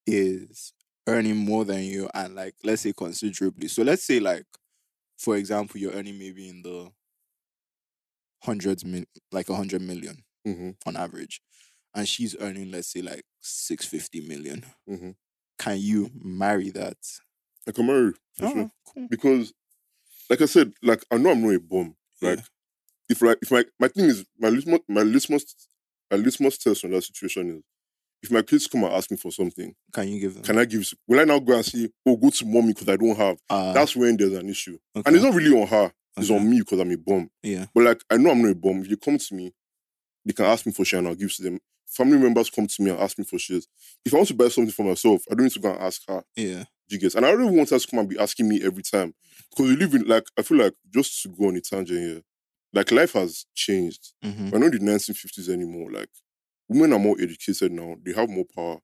[0.07, 0.73] is
[1.09, 3.67] earning more than you and like let's say considerably.
[3.67, 4.45] So let's say like
[5.17, 6.89] for example you're earning maybe in the
[8.43, 11.41] hundreds mil like a hundred million hmm on average
[11.93, 14.65] and she's earning let's say like 650 million.
[14.87, 15.11] Hmm
[15.59, 16.97] can you marry that?
[17.67, 18.71] I can marry for oh, sure.
[18.87, 19.07] cool.
[19.09, 19.53] Because,
[20.29, 21.95] like I said, like I know I'm not a bum.
[22.21, 22.29] Yeah.
[22.31, 22.39] Like
[23.09, 25.55] if like if my my thing is my litmus my litmus
[26.09, 27.63] my litmus test on that situation is
[28.21, 30.65] if my kids come and ask me for something, can you give them can I
[30.65, 30.85] give?
[31.07, 33.37] Will I now go and say, oh, go to mommy because I don't have?
[33.49, 35.03] uh, That's when there's an issue, okay.
[35.07, 35.91] and it's not really on her.
[36.17, 36.39] It's Okay.
[36.39, 37.29] on me because I'm a bum.
[37.43, 38.81] yeah But like I know I'm not a bum.
[38.81, 39.53] If you come to me,
[40.25, 41.59] they can ask me for shit and I'll give to them.
[41.87, 43.65] Family members come to me and ask me for shit.
[44.05, 46.01] If I want to buy something for myself, I don't need to go and ask
[46.09, 46.23] her.
[46.35, 47.15] yeah Do you get?
[47.15, 49.13] And I don't want her to come and be asking me every time.
[49.49, 52.21] Because we live in like I feel like just to go on a tangent here,
[52.73, 54.11] like life has changed.
[54.21, 55.89] hmm We're not in the 1950s anymore.
[55.91, 56.09] Like
[56.69, 57.95] women are more educated now.
[58.03, 58.77] They have more power.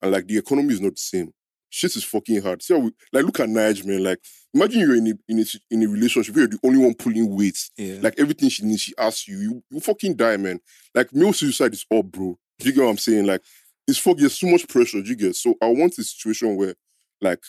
[0.00, 1.32] And like the economy is not the same.
[1.68, 2.62] Shit is fucking hard.
[2.62, 4.04] See how we like look at Nige, man.
[4.04, 4.18] Like
[4.52, 7.34] imagine you're in a in a in a relationship where you're the only one pulling
[7.34, 7.58] weight.
[7.76, 9.38] yeah Like everything she needs, she asks you.
[9.38, 10.60] You you fucking die, man.
[10.94, 12.38] Like male suicide is up, bro.
[12.58, 13.26] Do you get what I'm saying?
[13.26, 13.42] Like
[13.88, 14.18] it's fuck.
[14.18, 15.02] There's so much pressure.
[15.02, 15.34] Do you get?
[15.34, 16.74] So I want a situation where
[17.20, 17.42] like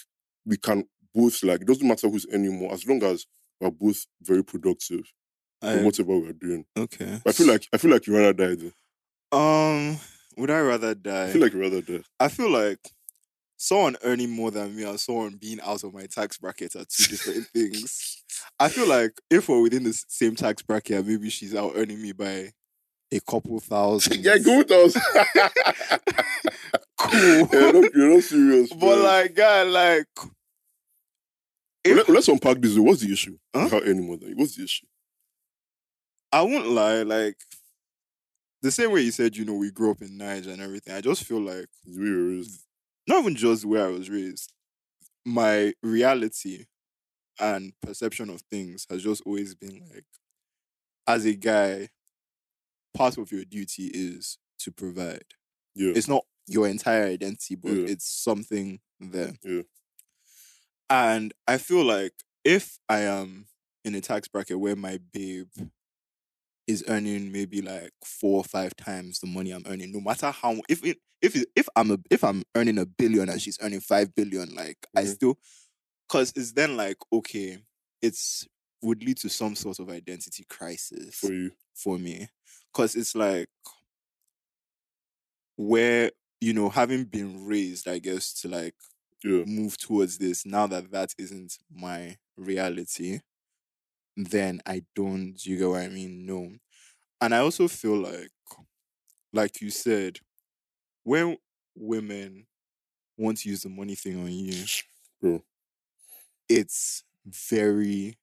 [0.46, 3.26] we can both like it doesn't matter who's anymore as long as
[3.60, 5.02] we're both very productive
[5.62, 6.66] I, in whatever we're doing.
[6.78, 8.56] okay But I feel like I feel like you rather die.
[8.56, 8.72] Though.
[9.34, 10.00] Um
[10.38, 12.04] would i rather die I feel like rather die.
[12.20, 12.80] I feel like
[13.64, 17.06] someone earning more than me and someone being out of my tax bracket are two
[17.06, 18.24] different things.
[18.60, 22.12] I feel like if we're within the same tax bracket, maybe she's out earning me
[22.12, 22.52] by
[23.12, 24.18] a couple thousand.
[24.24, 24.94] yeah, go with us.
[26.98, 27.20] cool.
[27.22, 28.70] yeah, no, you're not serious.
[28.74, 29.04] but man.
[29.04, 30.08] like, guy, like,
[31.86, 32.78] if, let, us unpack this.
[32.78, 33.38] What's the issue?
[33.56, 33.70] Huh?
[33.70, 34.36] How anymore than you?
[34.36, 34.88] What's the issue?
[36.32, 37.38] I won't lie, like,
[38.64, 40.96] the same way you said, you know, we grew up in Niger and everything.
[40.96, 42.40] I just feel like It's weird.
[42.40, 42.66] Is
[43.08, 44.52] not even just where I was raised,
[45.26, 46.66] my reality
[47.40, 50.06] and perception of things has just always been like,
[51.08, 51.90] as a guy,
[52.94, 55.26] part of your duty is to provide.
[55.76, 57.88] yeah, It's not your entire identity, but Yeah.
[57.88, 59.34] it's something there.
[59.44, 59.64] Yeah.
[60.90, 63.48] And I feel like if I am
[63.84, 65.50] in a tax bracket where my babe
[66.68, 70.62] is earning maybe like four or five times the money I'm earning, no matter how
[70.70, 73.82] if it, if it, if I'm a, if I'm earning a billion and she's earning
[73.82, 75.06] five billion, like I Mhm.
[75.06, 75.38] still
[76.08, 77.60] because it's then like okay,
[78.02, 78.48] it's
[78.82, 81.52] would lead to some sort of identity crisis for you.
[81.76, 82.28] for me
[82.74, 83.48] because it's like
[85.56, 88.76] where you know having been raised i guess to like
[89.24, 93.20] Yeah, move towards this now that that isn't my reality
[94.16, 96.52] then i don't you get what i mean no
[97.22, 98.32] and i also feel like
[99.32, 100.20] like you said
[101.04, 101.38] when
[101.76, 102.48] women
[103.18, 104.66] want to use the money thing on you
[105.22, 105.44] Bro.
[106.50, 108.18] it's very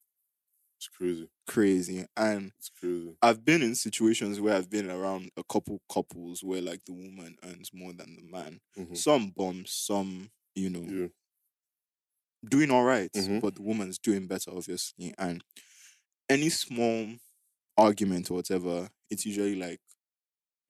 [0.78, 1.28] it's crazy.
[1.46, 3.16] crazy and It's crazy.
[3.22, 7.36] I've been in situations where I've been around a couple couples where like the woman
[7.44, 8.60] earns more than the man.
[8.76, 8.96] Mhm.
[8.96, 11.08] Some bums, some, you know, Yeah,
[12.48, 13.40] doing all right, Mhm.
[13.40, 15.14] but the woman's doing better, obviously.
[15.18, 15.42] And
[16.30, 17.06] any small
[17.76, 19.80] argument or whatever, it's usually like,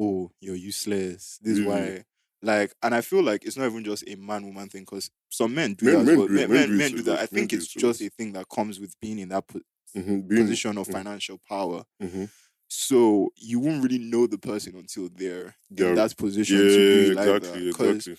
[0.01, 1.39] oh, you're useless.
[1.43, 1.67] This is Yeah.
[1.69, 2.05] why.
[2.43, 5.55] Like, and I feel like it's not even just a man woman thing because some
[5.55, 6.05] men do Men- that.
[6.05, 6.27] men well.
[6.29, 7.19] do Men, men men, do it men so do that.
[7.21, 9.61] I think it's so just a thing that comes with being in that po-
[9.95, 10.21] mm-hmm.
[10.21, 10.93] Being, position of mhm.
[10.93, 11.85] financial power.
[12.01, 12.25] hmm
[12.69, 17.09] So you won't really know the person until they're They're- in that position Yeah, to
[17.09, 17.67] be like exactly, that.
[17.73, 18.17] Because exactly.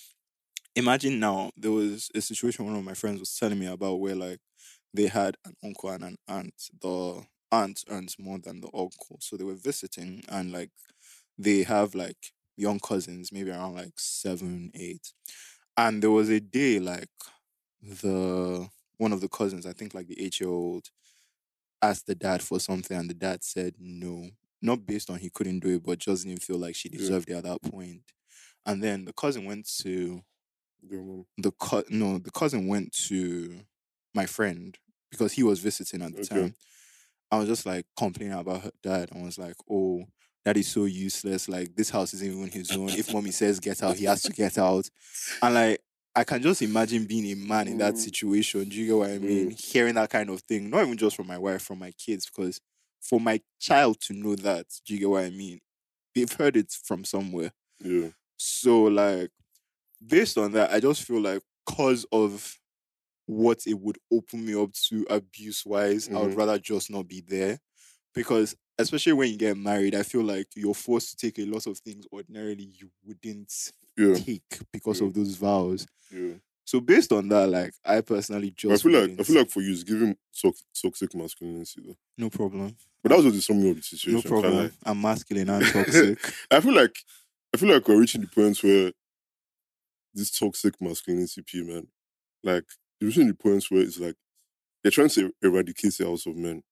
[0.75, 4.15] imagine now there was a situation one of my friends was telling me about where
[4.15, 4.39] like
[4.93, 6.69] they had an uncle and an aunt.
[6.82, 10.71] The aunt earns more than the uncle, so they were visiting and like
[11.38, 15.13] they have like young cousins, maybe around like seven, eight,
[15.77, 17.10] and there was a day like
[17.82, 20.89] the one of the cousins, I think like the eight year old,
[21.82, 24.30] asked the dad for something, and the dad said no,
[24.62, 26.97] not based on he couldn't do it, but just didn't feel like she Yeah.
[26.99, 28.04] deserved it at that point.
[28.65, 30.23] And then the cousin went to
[31.38, 33.62] the co- no, the cousin went to
[34.13, 34.77] my friend
[35.12, 36.28] because he was visiting at the Okay.
[36.28, 36.56] time.
[37.32, 40.06] I was just like complaining about her dad and was like, "Oh,
[40.45, 41.47] that is so useless.
[41.50, 42.95] Like this house isn't even his own.
[42.95, 44.89] If mommy says get out, he has to get out."
[45.41, 45.82] And like
[46.15, 48.00] I can just imagine being a man in that Mm.
[48.00, 48.69] situation.
[48.69, 49.52] Do you get what I mean?
[49.52, 52.60] Hearing that kind of thing, not even just from my wife, from my kids, because
[53.02, 55.62] for my child to know that, do you get what I mean?
[56.15, 57.54] They've heard it from somewhere.
[57.84, 59.32] Yeah, So like
[60.06, 62.60] based on that, I just feel like cause of
[63.32, 66.38] what it would open me up to abuse wise, I would Mhm.
[66.38, 67.60] rather just not be there.
[68.13, 71.65] Because especially when you get married, I feel like you're forced to take a lot
[71.67, 75.08] of things ordinarily you wouldn't Yeah, take because Yeah.
[75.08, 75.88] of those vows.
[76.12, 76.36] yeah.
[76.65, 79.50] So based on that, like I personally But I just feel like I feel like
[79.50, 81.98] for you, it's giving tox- toxic masculinity though.
[82.17, 84.13] no problem, But that was just the summary of the situation.
[84.13, 84.72] no problem.
[84.86, 86.20] I'm masculine and toxic.
[86.52, 86.96] I feel like
[87.54, 88.91] I feel like we're reaching the point where
[90.13, 91.88] this toxic masculinity, P man,
[92.44, 92.65] like
[93.02, 94.16] you're reaching the point where it's like
[94.84, 96.64] they're trying to eradicate the house of men,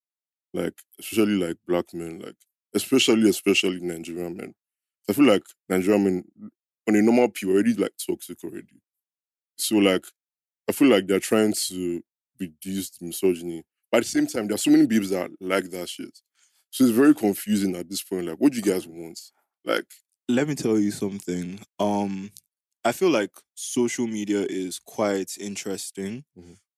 [0.53, 2.35] like especially like black men, like
[2.75, 4.53] especially especially Nigerian men.
[5.09, 6.23] I feel like Nigerian men
[6.87, 8.81] on a normal P already like toxic already.
[9.57, 10.05] So like
[10.69, 12.01] I feel like they're trying to
[12.39, 13.63] reduce the misogyny.
[13.91, 16.19] But at the same time, there are so many babes that like that shit.
[16.69, 18.27] So it's very confusing at this point.
[18.27, 19.19] Like, what do you guys want?
[19.65, 19.85] Like,
[20.27, 21.59] Let me tell you something.
[21.79, 22.29] Um,
[22.89, 26.25] I feel like social media is quite interesting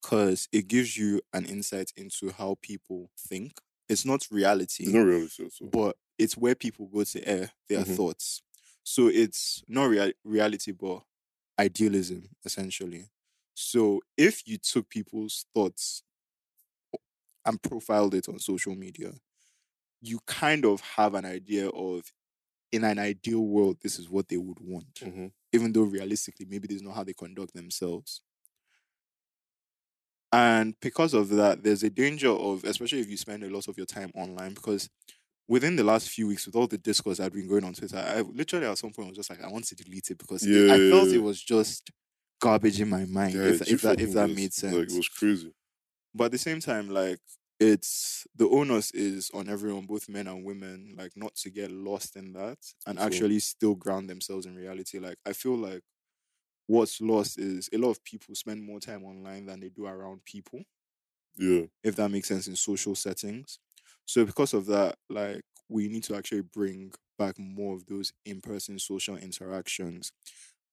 [0.01, 3.53] because it gives you an insight into how people think.
[3.87, 4.83] It's not reality.
[4.85, 5.69] it's not reality all.
[5.69, 7.95] but it's where people go to air their Mhm.
[7.95, 8.41] thoughts.
[8.83, 11.03] So it's not rea- reality, but
[11.57, 13.09] idealism, essentially.
[13.53, 16.03] So if you took people's thoughts
[17.45, 19.13] and profiled it on social media,
[20.01, 22.13] you kind of have an idea of,
[22.71, 25.33] in an ideal world, this is what they would want, Mhm.
[25.53, 28.21] Even though realistically, maybe this is not how they conduct themselves.
[30.33, 33.77] And because of that, there's a danger of, especially if you spend a lot of
[33.77, 34.89] your time online, because
[35.47, 37.97] within the last few weeks, with all the discourse that had been going on Twitter,
[37.97, 40.69] I literally at some point was just like, I want to delete it because it-
[40.71, 41.15] I felt Yeah.
[41.15, 41.91] it was just
[42.39, 43.33] garbage in my mind.
[43.33, 44.73] Yeah, if, if that if that made sense.
[44.73, 45.53] Like, it was crazy.
[46.15, 47.19] But at the same time, like
[47.61, 52.17] it's the onus is on everyone, both men and women, like not to get lost
[52.17, 54.99] in that and So- actually still ground themselves in reality.
[54.99, 55.83] Like I feel like
[56.67, 60.25] what's lost is a lot of people spend more time online than they do around
[60.25, 60.63] people,
[61.37, 61.67] Yeah.
[61.83, 63.59] if that makes sense in social settings.
[64.05, 68.79] So because of that, like we need to actually bring back more of those in-person
[68.79, 70.11] social interactions.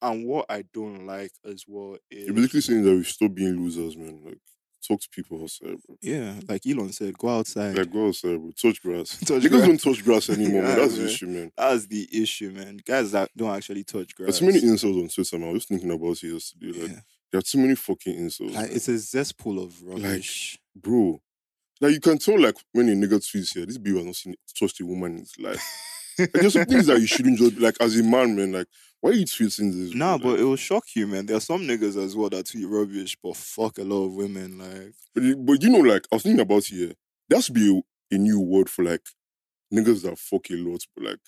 [0.03, 3.57] And what I don't like as well is You're basically saying that we're still being
[3.57, 4.25] losers, man.
[4.25, 4.41] Like,
[4.87, 5.97] talk to people outside, bro.
[6.01, 7.77] yeah, like Elon said, go outside.
[7.77, 8.51] Like, go outside, bro.
[8.61, 9.19] Touch grass.
[9.25, 9.67] Touch Niggas grass.
[9.67, 10.71] don't touch grass anymore, man.
[10.71, 11.53] Yeah, That's the issue, man.
[11.57, 12.81] That's the issue, man.
[12.87, 14.27] Guys that don't actually touch grass.
[14.27, 15.49] There's too many insults on Twitter, man.
[15.49, 16.73] I was thinking about it yesterday.
[16.81, 17.01] Like, Yeah.
[17.33, 18.55] there are too many fucking insults.
[18.55, 20.59] Like, it's a cesspool of rubbish.
[20.77, 21.21] bro.
[21.81, 24.35] Like you can tell, like when a nigga tweets here, this baby has not seen
[24.59, 25.63] touched a woman in his life.
[26.19, 28.51] Like, there's some things that you shouldn't just like as a man, man.
[28.51, 28.67] Like,
[29.01, 29.91] why are you tweeting this?
[29.93, 29.99] bro?
[29.99, 31.27] nah, Like, but it will shock you, man.
[31.27, 34.59] There are some niggas as well that tweet rubbish, but fuck a lot of women.
[34.59, 36.93] Like, but, you- but you know, like I was thinking about here,
[37.33, 39.07] has to be a, a new word for like
[39.73, 41.21] niggas that fuck a lot, but like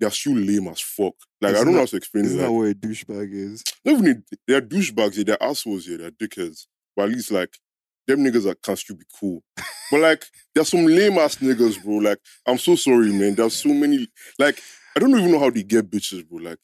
[0.00, 1.14] they're still lame as fuck.
[1.40, 2.28] Like I Isn't don't know how to explain it.
[2.28, 3.64] isn't Like, that what a douchebag is?
[3.84, 6.66] not even a- they're douchebags, here, they're assholes here, they're dickheads.
[6.96, 7.56] But at least like
[8.06, 9.42] them niggas that can still be cool.
[9.90, 11.96] But like there's some lame ass niggas, bro.
[11.96, 13.34] Like I'm so sorry, man.
[13.34, 14.08] There's so many.
[14.38, 14.60] Like
[14.96, 16.38] I don't even know how they get bitches, bro.
[16.38, 16.58] Like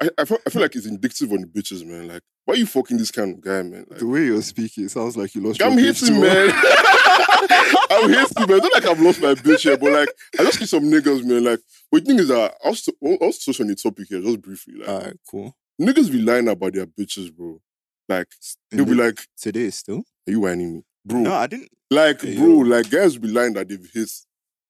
[0.00, 2.08] I I feel, I feel like it's indicative on the bitches, man.
[2.08, 3.84] Like why are you fucking this kind of guy, man?
[3.90, 6.50] Like, The way you're speaking, it sounds like you lost I'm your bitch hating, man.
[7.90, 8.58] I'm hating, man.
[8.58, 10.08] It's not like I've lost my bitch here, but like
[10.38, 11.44] I just see some niggas, man.
[11.44, 14.20] Like, but the thing is that I was I was touch on the topic here,
[14.20, 14.74] just briefly.
[14.78, 15.54] Like, Alright, cool.
[15.80, 17.60] niggas be lying about their bitches, bro.
[18.08, 18.28] Like
[18.70, 19.98] they'll be like, today still?
[20.26, 21.70] "Are you whining me, bro?" No, I didn't.
[21.90, 24.10] Like, bro, like guys be lying that they've hit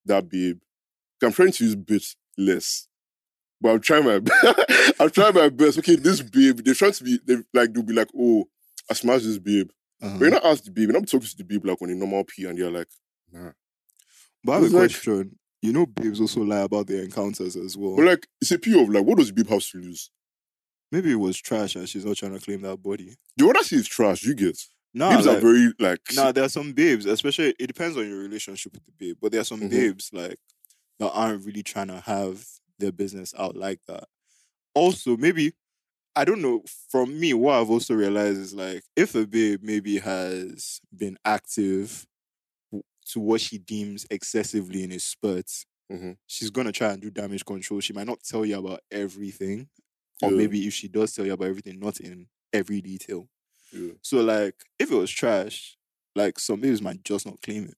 [0.07, 0.59] that babe.
[1.23, 2.87] I'm trying to use bitch less.
[3.61, 4.21] But I'm trying my
[5.01, 5.79] I'm trying my best.
[5.79, 8.45] Okay, this babe, they're trying to be they like they'll be like, oh,
[8.91, 9.69] I smashed this babe.
[10.01, 10.15] Uh-huh.
[10.17, 11.95] But you're not ask the babe, you're not talking to the babe like on a
[11.95, 12.87] normal P and they're like,
[13.33, 13.51] nah.
[14.45, 15.39] But I have a like- question.
[15.61, 17.97] You know, babes also lie about their encounters as well.
[17.97, 20.09] But like it's a P of like, what does the babe have to lose?
[20.93, 23.17] Maybe it was trash and she's not trying to claim that body.
[23.37, 24.57] The other shit is trash, you get.
[24.95, 28.19] No, Babes are very like nah, there are some babes, especially it depends on your
[28.19, 29.71] relationship with the babe, but there are some Mhm.
[29.71, 30.39] babes like
[30.99, 32.47] that aren't really trying to have
[32.79, 34.05] their business out like that.
[34.75, 35.55] Also, maybe
[36.17, 36.65] I don't know.
[36.91, 42.07] From me, what I've also realized is like if a babe maybe has been active
[43.13, 46.19] to what she deems excessively in his spurts, Mhm.
[46.27, 47.81] she's gonna try and do damage control.
[47.81, 49.69] She might not tell you about everything,
[50.23, 50.37] or Yeah.
[50.37, 53.29] maybe if she does tell you about everything, not in every detail.
[53.73, 53.93] Yeah.
[54.03, 55.77] So like, if it was trash,
[56.15, 57.75] like some babes might just not claim it.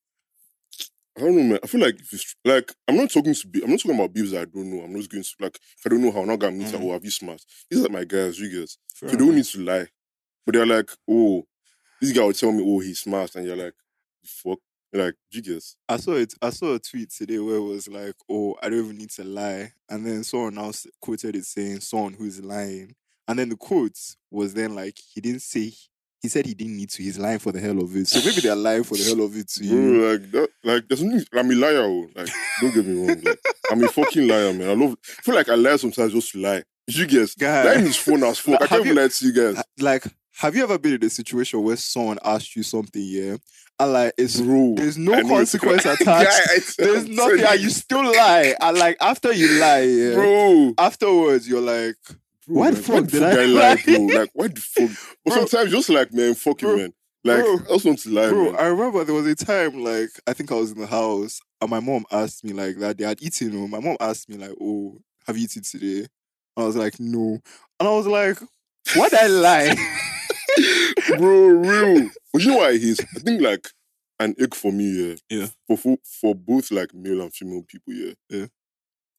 [1.18, 1.58] I don't know, man.
[1.62, 4.14] I feel like if it's like I'm not talking to be I'm not talking about
[4.14, 4.82] babes that I don't know.
[4.82, 6.82] I'm not going to like if I don't know how I'm not gonna meet Mhm.
[6.82, 7.42] oh have you smart?
[7.70, 8.78] These are my guys, you guys.
[8.94, 9.88] Fair So they don't need to lie.
[10.46, 11.46] But they're like, oh,
[12.00, 13.74] this guy will tell me, oh, he's smart, and you're like,
[14.24, 14.58] fuck?
[14.92, 15.62] You're like, you get.
[15.88, 16.32] I saw it.
[16.40, 19.24] I saw a tweet today where it was like, "Oh, I don't even need to
[19.24, 22.96] lie," and then someone else quoted it saying, "Someone who's lying,"
[23.30, 23.96] and then the quote
[24.30, 25.72] was then like, "He didn't say
[26.22, 27.02] he said he didn't need to.
[27.02, 28.06] He's lying for the hell of it.
[28.08, 30.10] So maybe they're lying for the hell of it to Bro, you.
[30.12, 31.24] like that, like there's something.
[31.32, 31.80] I'm a liar.
[31.82, 32.08] oh.
[32.14, 32.28] Like,
[32.60, 33.20] don't get me wrong.
[33.22, 33.38] Like,
[33.70, 34.68] I'm a fucking liar, man.
[34.70, 34.96] I love.
[35.18, 36.62] I feel like I lie sometimes just to lie.
[36.88, 37.64] You guys, Guy.
[37.64, 38.60] lying is fun as fuck.
[38.60, 40.04] I can't even you- lie to you guys, Like,
[40.38, 43.36] have you ever been in a situation where someone asked you something, yeah,
[43.78, 44.74] and like it's bro.
[44.76, 46.76] there's no I consequence attached.
[46.76, 48.54] There's nothing, and you still lie.
[48.60, 50.74] And like after you lie, yeah, bro.
[50.78, 51.96] afterwards you're like,
[52.46, 53.82] The like, fuck did I lie, lie?
[53.84, 53.98] bro?
[54.20, 54.90] Like, why the fuck?
[55.24, 55.46] But Bro.
[55.46, 56.92] sometimes just like, man, fuck you, man.
[57.22, 57.54] Like, Bro.
[57.54, 58.56] I just want to lie, Bro, man.
[58.56, 61.70] I remember there was a time like I think I was in the house and
[61.70, 63.52] my mom asked me like that they had eaten.
[63.56, 66.08] oh, My mom asked me like, "Oh, have you eaten today?" And
[66.56, 67.38] I was like, "No,"
[67.78, 68.38] and I was like,
[68.94, 69.74] "Why did I lie?"
[71.18, 72.10] bro, real.
[72.32, 73.00] But you know why he's?
[73.00, 73.68] I think like
[74.18, 75.14] an egg for me, yeah.
[75.28, 75.46] Yeah.
[75.66, 78.12] For, for for both like male and female people, yeah.
[78.28, 78.46] Yeah.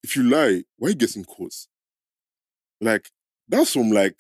[0.03, 1.53] If you lie, why you getting caught?
[2.81, 3.07] Like
[3.47, 4.17] that's some like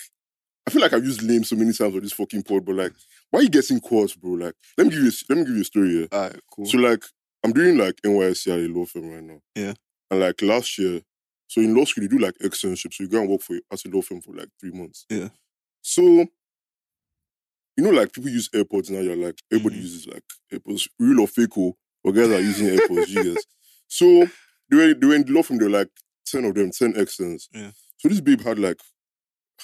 [0.67, 2.93] I feel like I've used lame so many times on this fucking pod, but like,
[3.31, 4.31] why are you getting caught, bro?
[4.33, 6.07] Like, let me give you a, let me give you a story here.
[6.13, 6.65] Alright, cool.
[6.65, 7.03] So like
[7.43, 9.39] I'm doing like NYSC at a law firm right now.
[9.55, 9.73] Yeah.
[10.11, 11.01] And like last year,
[11.47, 13.83] so in law school you do like externship, so you go and work for as
[13.85, 15.05] a law firm for like three months.
[15.09, 15.29] Yeah.
[15.81, 16.01] So
[17.77, 18.99] you know, like people use AirPods now.
[18.99, 19.81] You're like everybody Mhm.
[19.81, 23.07] uses like AirPods, real or fake, oh, but guys are using AirPods.
[23.09, 23.45] you guys.
[23.87, 24.27] So
[24.69, 25.57] they were they were in the law firm.
[25.57, 25.89] There were like
[26.25, 27.49] ten of them, ten externs.
[27.53, 27.71] Yeah.
[28.01, 28.81] So this babe had like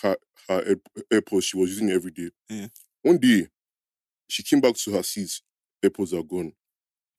[0.04, 0.16] her
[0.48, 1.46] her Air- AirPods.
[1.46, 2.30] She was using every day.
[2.50, 2.68] Yeah.
[3.02, 3.48] One day,
[4.30, 5.42] she came back to her seat.
[5.84, 6.54] AirPods are gone.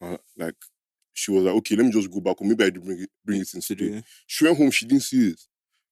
[0.00, 0.54] Uh, like
[1.14, 2.40] she was like, okay, let me just go back.
[2.40, 3.86] Or maybe I did bring it, bring it in today.
[3.88, 4.02] Today.
[4.28, 5.40] She went home, she didn't see it.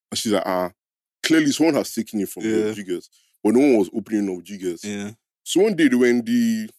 [0.09, 0.71] And she's like, ah,
[1.21, 2.67] clearly someone has taken it from Yeah.
[2.67, 3.09] the jiggers.
[3.43, 4.81] But no one was opening up jiggers.
[4.85, 5.11] Yeah.
[5.43, 6.69] So one day they were in the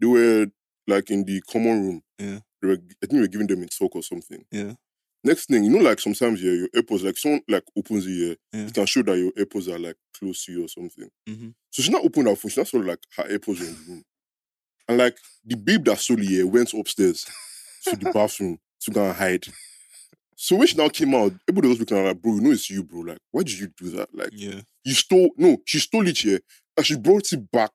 [0.00, 0.46] they were
[0.86, 2.02] like in the common room.
[2.18, 2.38] Yeah.
[2.62, 4.42] They were I think they were giving them a talk or something.
[4.50, 4.72] Yeah.
[5.24, 8.36] Next thing, you know, like sometimes yeah, your AirPods, like someone like opens it here,
[8.52, 8.66] Yeah.
[8.66, 11.08] it can show that your AirPods are like close to you or something.
[11.28, 11.48] Mm-hmm.
[11.70, 14.02] So she not opened her phone, she not saw like her AirPods in the room.
[14.86, 17.24] And like the babe that stole here went upstairs
[17.84, 19.46] to the bathroom to go and hide.
[20.36, 22.50] So when she now came out, everybody was looking at her like, bro, you know
[22.50, 23.00] it's you, bro.
[23.00, 24.14] Like, why did you do that?
[24.14, 24.60] Like, Yeah.
[24.84, 26.40] you stole no, she stole it here,
[26.76, 27.70] and she brought it back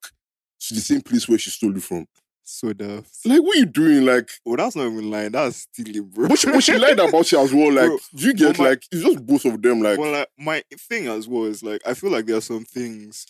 [0.67, 2.05] to the same place where she stole it from.
[2.51, 4.05] So the Like, what are you doing?
[4.05, 5.31] Like, well, that's not even lying.
[5.31, 6.27] That's stealing, bro.
[6.29, 7.71] but she, but she lied about it as well.
[7.71, 9.81] Like, Bro, do you get my- like it's just both of them?
[9.81, 12.65] Like, well, like, my thing as well is like I feel like there are some
[12.65, 13.27] things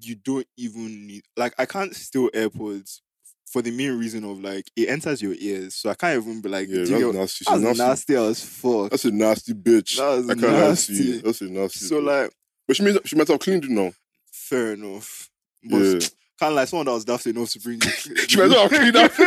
[0.00, 1.22] you don't even need.
[1.36, 3.00] Like I can't steal AirPods
[3.46, 6.48] for the main reason of like it enters your ears, so I can't even be
[6.48, 7.44] like, yeah, you that's get- nasty.
[7.48, 7.82] That's nasty.
[7.82, 8.90] nasty as fuck.
[8.90, 9.96] That's a nasty bitch.
[9.96, 10.92] That is I can't nasty.
[10.94, 11.20] you.
[11.20, 11.84] That's a nasty.
[11.86, 12.06] So bitch.
[12.22, 12.30] like,
[12.68, 13.90] but she might she might have cleaned it now.
[14.30, 15.28] fair enough.
[15.68, 15.98] But Yeah.
[16.40, 17.80] Kind of like someone that was daft enough to bring.
[17.80, 19.12] She might not have cleaned up.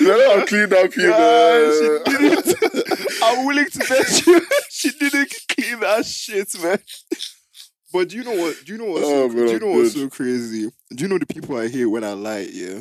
[0.00, 1.10] might not have cleaned up here.
[1.10, 2.02] Yeah, she man.
[2.34, 2.56] didn't.
[3.22, 4.40] I'm willing to bet you
[4.70, 6.78] she didn't clean that shit, man.
[7.92, 8.56] But do you know what?
[8.64, 10.70] Do you know what's Oh, so, man, do you I'm know what's so crazy?
[10.90, 12.48] Do you know the people I hear when I lie?
[12.52, 12.80] Yeah,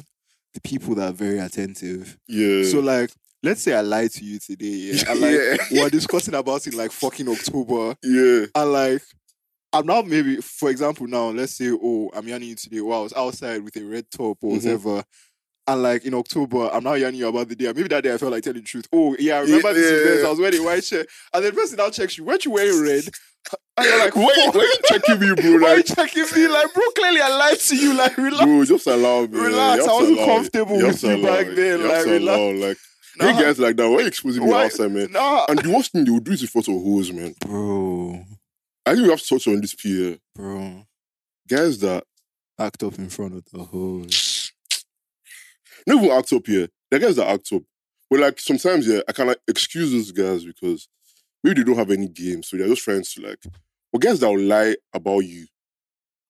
[0.54, 2.18] the people that are very attentive.
[2.28, 2.64] Yeah.
[2.64, 3.12] So like,
[3.44, 4.66] let's say I lied to you today.
[4.66, 5.32] Yeah, and like
[5.72, 5.84] Yeah.
[5.84, 8.46] we're discussing about it like fucking October, yeah.
[8.56, 9.02] and like.
[9.72, 12.82] I'm now maybe, for example, now let's say, oh, I'm yarning you today.
[12.82, 14.56] Well, I was outside with a red top or Mhm.
[14.56, 15.04] whatever,
[15.68, 17.68] and like in October, I'm now yarning you about the day.
[17.68, 18.88] And maybe that day I felt like telling the truth.
[18.92, 20.20] Oh, yeah, I remember Yeah, this yeah, event.
[20.22, 20.26] yeah.
[20.28, 22.24] I was wearing a white shirt, and then the person now checks you.
[22.24, 23.04] Weren't you wearing red?
[23.78, 24.56] And you're like, Why, fuck.
[24.56, 25.60] why you checking me, bro?
[25.62, 26.48] Why are you checking me?
[26.48, 27.94] Like, bro, clearly I lied to you.
[27.94, 28.46] Like, relax.
[28.46, 29.40] bro, just allow me.
[29.40, 31.56] Relax, I have to wasn't comfortable You with you allow back it.
[31.56, 32.38] then, You have like, relax.
[32.40, 32.78] allow, like,
[33.18, 33.34] Nah.
[33.34, 35.12] hey guys like that, why are you exposing me Why- outside, man?
[35.12, 35.46] Nah.
[35.50, 37.34] And the worst thing they will do is in front of hoes, man.
[37.46, 38.24] Bro,
[38.90, 40.18] I think we have to touch on this here.
[40.36, 40.84] bro,
[41.48, 42.06] Guys that
[42.60, 44.52] act up in front of the hoes.
[45.88, 46.68] not even act up here.
[46.90, 47.62] The guys that act up.
[48.10, 50.88] But like sometimes, yeah, I can like excuse those guys because
[51.44, 52.42] maybe they don't have any game.
[52.42, 53.44] So they're just trying to like
[53.94, 55.46] or guys that will lie about you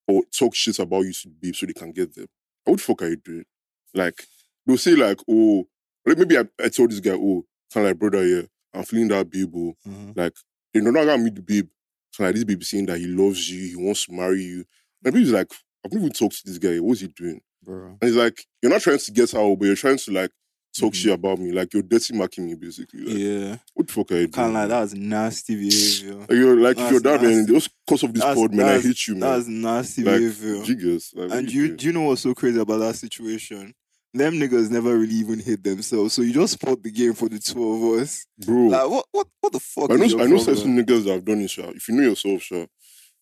[0.06, 2.28] or talk shit about you to the babe so they can get them.
[2.66, 3.46] What the fuck are you doing?
[3.94, 4.22] Like,
[4.66, 5.66] they'll say like, oh,
[6.06, 8.42] maybe I, I told this guy, oh, kind of like brother, yeah,
[8.74, 9.76] I'm feeling that babe, oh.
[9.88, 10.18] Mhm.
[10.18, 10.34] Like,
[10.74, 11.70] they know not gonna meet the babe.
[12.12, 14.66] So like this baby saying that he loves you, he wants to marry you.
[15.04, 15.52] And baby's like,
[15.86, 16.78] I've never even talked to this guy.
[16.78, 17.40] What's he doing?
[17.64, 17.98] Bro.
[18.02, 20.32] And he's like, you're not trying to get out, but you're trying to like
[20.78, 20.96] talk Mhm.
[20.96, 21.52] shit about me.
[21.52, 23.02] Like you're dirty marking me, basically.
[23.02, 23.58] Like, Yeah.
[23.74, 24.32] what the fuck are you doing?
[24.32, 26.16] Kind of like that was nasty behavior.
[26.16, 28.80] Like, you're like if you're that man, just because of this That's- pod, man, I
[28.82, 29.22] hate you, man.
[29.32, 30.64] That's nasty Like, behavior.
[30.64, 31.12] Jiggers.
[31.16, 33.74] Like, And you you do you know what's so crazy about that situation?
[34.14, 36.14] Them niggas never really even hit themselves.
[36.14, 38.26] So you just fought the game for the two of us.
[38.44, 38.68] bro.
[38.68, 39.92] Like what what what the fuck?
[39.92, 41.70] I know I know certain niggas that have done it, sha.
[41.70, 42.66] If you know yourself, sha,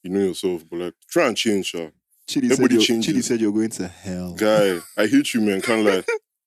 [0.03, 0.63] you know yourself.
[0.69, 1.89] But like try and change, sha.
[2.29, 3.15] Chidi said, everybody changes.
[3.15, 4.35] Chidi said you're going to hell.
[4.35, 5.61] Guy, I hate you, man.
[5.61, 6.03] Can't lie.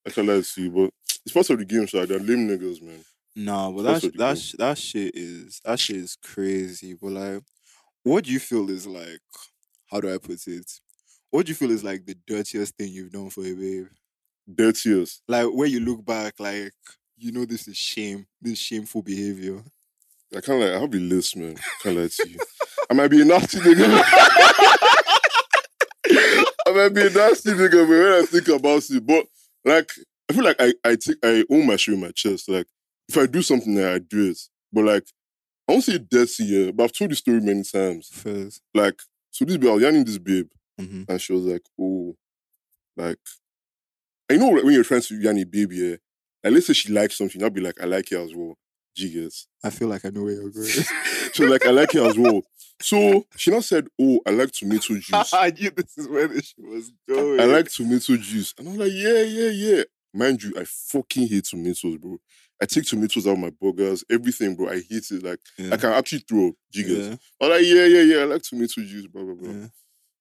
[0.06, 0.90] I can't lie to you, but
[1.24, 2.06] it's part of the game, sha.
[2.06, 3.04] They're lame niggas, man.
[3.36, 6.94] Nah, but That's that that sh- that shit is that shit is crazy.
[6.94, 7.42] But like,
[8.04, 9.20] what do you feel is like
[9.90, 10.70] how do I put it?
[11.30, 13.86] What do you feel is like the dirtiest thing you've done for a babe?
[14.54, 15.22] Dirtiest.
[15.28, 16.72] Like where you look back, like
[17.16, 19.62] you know this is shame, this is shameful behavior.
[20.36, 21.56] I can't like I'll be list, man.
[21.82, 22.38] Can't lie to you.
[22.90, 24.02] I might be a nasty nigga.
[26.66, 29.26] I might be a nasty nigga, but when I think about it, but
[29.64, 29.92] like
[30.28, 32.48] I feel like I I take I own my shit in my chest.
[32.48, 32.66] Like
[33.08, 34.38] if I do something, I do it.
[34.72, 35.04] But like
[35.68, 38.08] I won't say dirty, yeah, but I've told the story many times.
[38.12, 38.62] First.
[38.74, 40.48] Like so, this babe, I was yanning this babe,
[40.78, 42.16] hmm and she was like, "Oh,
[42.96, 43.18] like."
[44.30, 45.96] You know like, when you're trying to yarn a baby, yeah,
[46.44, 48.54] like let's say she likes something, I'll be like, "I like it as well."
[48.96, 49.46] Jiggers.
[49.62, 50.66] I feel like I know where you're going.
[51.32, 52.42] so like, I like it as well.
[52.82, 55.32] So she now said, Oh, I like tomato juice.
[55.32, 57.40] I knew this is where shit was going.
[57.40, 58.52] I like tomato juice.
[58.58, 59.82] And I'm like, Yeah, yeah, yeah.
[60.12, 62.18] Mind you, I fucking hate tomatoes, bro.
[62.60, 64.68] I take tomatoes out of my burgers, everything, bro.
[64.70, 65.22] I hate it.
[65.22, 65.72] Like, yeah.
[65.72, 67.08] I can actually throw jiggers.
[67.10, 67.16] yeah.
[67.40, 68.16] I'm like, Yeah, yeah, yeah.
[68.22, 69.52] I like tomato juice, blah, blah, blah.
[69.52, 69.66] yeah.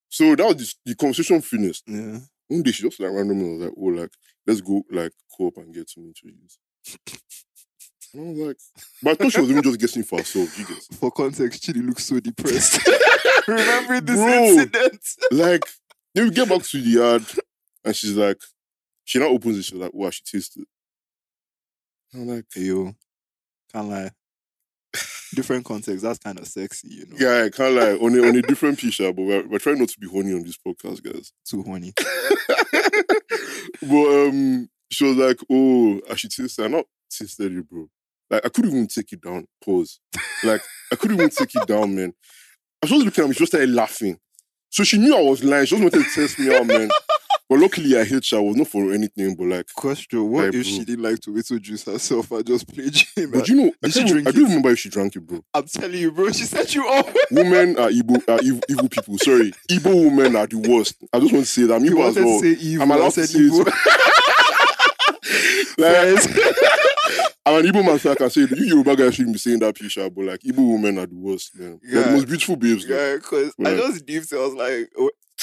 [0.10, 1.84] So that was the, the conversation finished.
[1.88, 2.20] yeah.
[2.50, 4.12] One day she just like randomly was like, Oh, like,
[4.46, 6.58] let's go, like, co op and get tomato juice.
[8.14, 8.58] And I was like,
[9.04, 10.88] but I thought she was even just guessing for herself, jiggers.
[11.00, 12.80] For context, Chidi looks so depressed.
[13.48, 14.34] Remembering this Bro.
[14.34, 15.02] incident.
[15.32, 15.62] like
[16.16, 17.24] then we get back to the yard
[17.86, 18.38] and she's like
[19.06, 20.68] she now opens it she's like wow she tasted it.
[22.14, 22.94] I'm like Yo,
[23.72, 24.12] can't lie.
[25.36, 26.04] Different context.
[26.04, 27.16] That's kind of sexy, you know.
[27.20, 29.90] yeah I can't lie on a, on a different picture, but we're, we're trying not
[29.90, 31.94] to be horny on this podcast guys Too horny.
[33.82, 37.88] but um she was like oh I should I not tasted it bro
[38.30, 40.00] like I couldn't even take it down pause
[40.44, 40.62] like
[40.92, 42.14] I couldn't even take it down man
[42.82, 44.18] I was just looking at me she just started laughing
[44.70, 46.90] so she knew I was lying she just wanted to test me out man
[47.50, 50.54] but luckily I hate her I was not for anything but like Question: What Like,
[50.56, 50.64] if bro.
[50.64, 52.32] she didn't like tomato juice herself?
[52.32, 53.32] I just played Jim.
[53.32, 55.44] But you know, I, she drink I don't remember if she drank it, bro.
[55.54, 56.32] I'm telling you, bro.
[56.32, 57.08] She set you up.
[57.32, 59.18] Women are evil, are evil, evil people.
[59.18, 60.96] Sorry, evil women are the worst.
[61.14, 61.76] I just want to say that.
[61.76, 62.40] I'm You evil as well.
[62.42, 62.84] to say evil.
[62.84, 63.66] I'm allowed to say evil.
[65.78, 66.20] Like,
[67.46, 69.76] I'm an evil man, so I can say you Yoruba guys shouldn't be saying that,
[69.76, 70.14] Pisha.
[70.14, 71.58] But like, evil women are the worst.
[71.58, 71.80] Man.
[71.84, 72.16] They're the Yeah.
[72.16, 72.86] most beautiful babes.
[72.86, 74.92] Yeah, because I just deep I was like,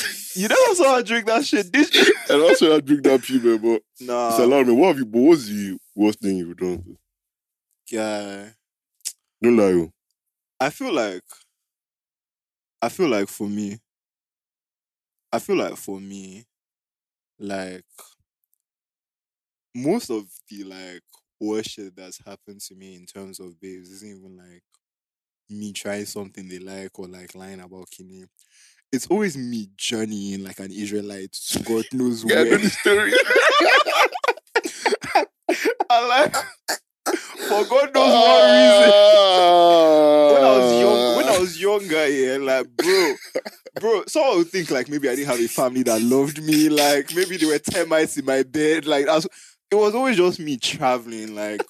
[0.35, 1.85] you never saw her drink that shit, you?
[2.29, 3.59] And also, I drink that pee, man.
[3.59, 4.31] But Nah.
[4.31, 4.73] it's allowed me.
[4.75, 5.07] What have you?
[5.07, 6.97] But what's the worst thing you've done?
[7.91, 8.51] yeah.
[9.43, 9.65] Don't lie.
[9.73, 9.93] oh.
[10.59, 11.23] I feel like
[12.83, 13.79] I feel like for me,
[15.33, 16.45] I feel like for me,
[17.39, 17.85] like
[19.75, 21.03] most of the like
[21.41, 24.63] worst shit that's happened to me in terms of babes isn't even like
[25.51, 28.25] me trying something they like or like lying about kidney.
[28.93, 32.59] It's always me journeying like an Israelite to God knows Yeah, I know where.
[32.59, 33.13] the story.
[35.91, 36.35] I like
[37.49, 40.29] for God knows what ah.
[40.29, 40.35] reason.
[40.35, 43.15] when I was young, when I was younger, yeah, like bro,
[43.81, 47.15] bro, someone would think like maybe I didn't have a family that loved me, like
[47.15, 49.27] maybe there were termites in my bed, like that's
[49.71, 51.63] it was always just me traveling, like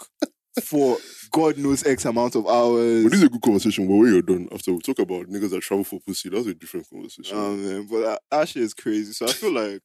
[0.62, 0.98] for
[1.30, 3.04] God knows X amount of hours.
[3.04, 3.86] But this is a good conversation.
[3.86, 6.54] But when you're done, after we talk about niggas that travel for pussy, that's a
[6.54, 7.36] different conversation.
[7.36, 9.12] Oh man, but that, that shit is crazy.
[9.12, 9.82] So I feel like,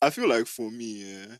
[0.00, 1.36] I feel like for me, yeah,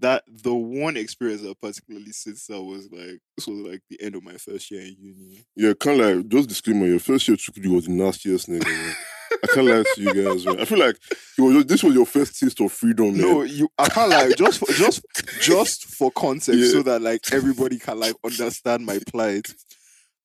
[0.00, 4.14] that the one experience that particularly sits out was like this was like the end
[4.14, 5.44] of my first year in uni.
[5.56, 6.22] Yeah, can't lie.
[6.22, 8.94] Just disclaimer: your first year Chukudi was the nastiest nigga.
[9.32, 10.46] I can't lie to you guys.
[10.46, 10.60] Man.
[10.60, 10.96] I feel like
[11.38, 13.12] was this was your first taste of freedom.
[13.16, 13.20] Man.
[13.20, 13.68] No, you.
[13.78, 14.32] I can't lie.
[14.36, 15.02] just for, just
[15.40, 16.68] just for context, Yeah.
[16.70, 19.52] so that like everybody can like understand my plight.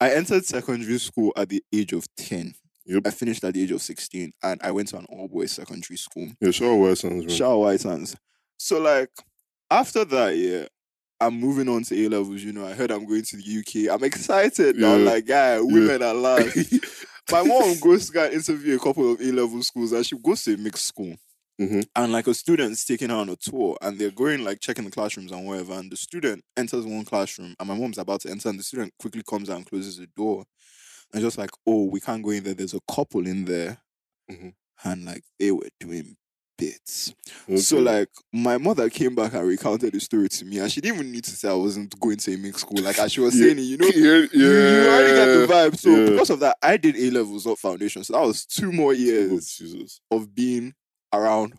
[0.01, 2.53] I entered secondary school at the age of ten.
[2.85, 3.03] Yep.
[3.05, 5.97] I finished at the age of sixteen, and I went to an all boys secondary
[5.97, 6.27] school.
[6.41, 7.35] Yeah, shout out Whitesands, man.
[7.35, 8.15] Shower Whitesands.
[8.57, 9.09] So like
[9.69, 10.65] after that, yeah,
[11.19, 12.41] I'm moving on to A levels.
[12.41, 13.93] You know, I heard I'm going to the UK.
[13.93, 14.95] I'm excited now.
[14.95, 15.11] Yeah.
[15.11, 16.73] Like, yeah, women are last.
[17.31, 20.53] My mom goes to interview a couple of A level schools, and she goes to
[20.55, 21.15] a mixed school.
[21.59, 21.87] Mhm.
[21.95, 24.91] And like a student's taking her on a tour, and they're going like checking the
[24.91, 25.73] classrooms and whatever.
[25.73, 28.93] And the student enters one classroom, and my mom's about to enter, and the student
[28.97, 30.45] quickly comes out and closes the door,
[31.13, 32.53] and just like, oh, we can't go in there.
[32.53, 33.79] There's a couple in there,
[34.31, 34.53] Mhm.
[34.85, 36.15] and like they were doing
[36.59, 37.13] bits.
[37.47, 37.57] Okay.
[37.57, 40.97] So like my mother came back and recounted the story to me, and she didn't
[40.99, 42.83] even need to say I wasn't going to a mixed school.
[42.83, 43.45] Like as she was Yeah.
[43.45, 44.47] saying it, you know, yeah, yeah, you,
[44.83, 45.77] you already get the vibe.
[45.79, 46.09] So yeah.
[46.11, 48.03] because of that, I did A levels, not foundation.
[48.03, 50.01] So that was two more Oh, years Jesus.
[50.11, 50.73] of being
[51.13, 51.53] around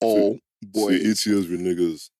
[0.00, 1.00] all Boy, boys.
[1.06, 2.10] eight years with niggas.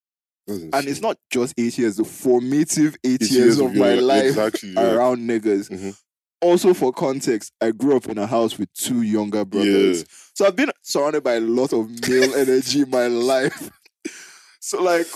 [0.48, 4.74] And it's not just eight years, the formative eight, Eight years, of my life Exactly.
[4.76, 5.68] Around niggas.
[5.70, 5.96] Mhm.
[6.40, 10.04] Also, for context, I grew up in a house with two younger brothers.
[10.34, 13.70] So I've been surrounded by a lot of male energy in my life.
[14.60, 15.06] so like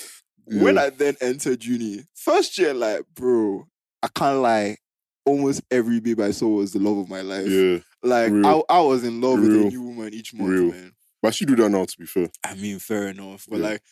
[0.47, 3.67] when I then entered uni, first year, like, bro,
[4.03, 4.79] I can't lie.
[5.27, 7.47] almost every babe I saw was the love of my life.
[7.49, 7.79] Yeah.
[8.03, 8.65] Like Real.
[8.69, 10.71] I, I was in love with a new woman each month, Real.
[10.71, 10.93] man.
[11.23, 12.31] But she do that now, to be fair.
[12.43, 13.47] I mean, fair enough.
[13.49, 13.67] But Yeah.
[13.69, 13.83] like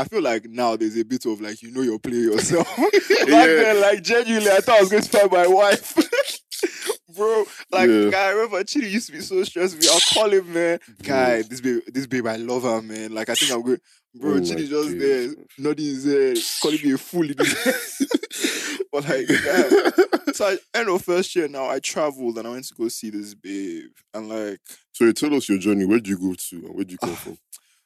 [0.00, 2.66] I feel like now there's a bit of like you know you're playing yourself.
[2.76, 2.90] Back
[3.28, 3.46] Yeah.
[3.46, 5.94] then, like genuinely, I thought I was going to find my wife.
[7.16, 8.10] Bro, like Yeah.
[8.10, 9.90] guy, I remember Chidi used to be so stressed with me.
[9.92, 10.78] I'll call him, man.
[11.02, 13.12] Guy, this babe, this babe, I love her, man.
[13.12, 13.80] Like I think I'm going,
[14.14, 14.32] bro.
[14.32, 17.26] Oh Chidi just days, there, his head, calling me a fool.
[18.92, 19.26] but like,
[20.34, 23.10] so I, end of first year now, I traveled and I went to go see
[23.10, 24.60] this babe, and like,
[24.92, 25.84] So you tell us your journey.
[25.84, 27.38] Where did you go to and where did you come ah, from?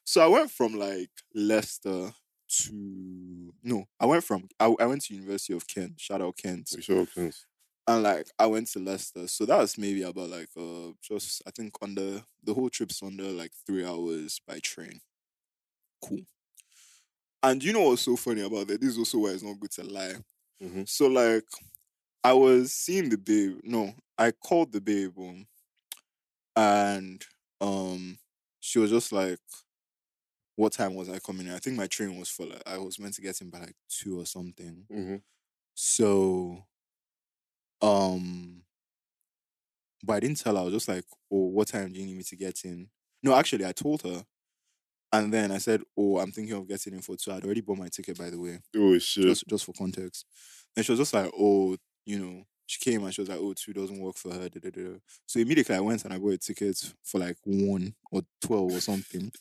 [0.04, 2.12] So I went from like Leicester
[2.48, 6.00] to no, I went from I, I went to University of Kent.
[6.00, 6.70] Shout out Kent.
[6.76, 7.46] You saw things.
[7.86, 11.50] and like I went to Leicester, so that was maybe about like uh just I
[11.50, 15.00] think under the whole trip's under like three hours by train.
[16.00, 16.24] Cool.
[17.42, 18.80] And you know what's so funny about that?
[18.80, 20.14] This is also why it's not good to lie.
[20.62, 20.88] Mhm.
[20.88, 21.46] So like
[22.24, 23.60] I was seeing the babe.
[23.64, 25.46] No, I called the babe, um,
[26.56, 27.24] and
[27.60, 28.18] um,
[28.60, 29.38] she was just like,
[30.56, 31.52] "What time was I coming?" in?
[31.54, 33.76] I think my train was for like I was meant to get in by like
[33.88, 34.88] two or something.
[34.90, 35.16] Mm-hmm.
[35.74, 36.66] So,
[37.82, 38.64] um,
[40.02, 40.60] but I didn't tell her.
[40.60, 42.90] I was just like, "Oh, what time do you need me to get in?"
[43.22, 44.24] No, actually, I told her,
[45.12, 47.32] and then I said, "Oh, I'm thinking of getting in for two.
[47.32, 49.24] I'd already bought my ticket, by the way, Oh shit.
[49.24, 50.26] just just for context."
[50.76, 51.76] And she was just like, "Oh,
[52.06, 54.60] you know." She came and she was like, "Oh, two doesn't work for her." Da,
[54.60, 54.98] da, da.
[55.26, 58.80] So immediately I went and I bought a ticket for like one or twelve or
[58.80, 59.32] something.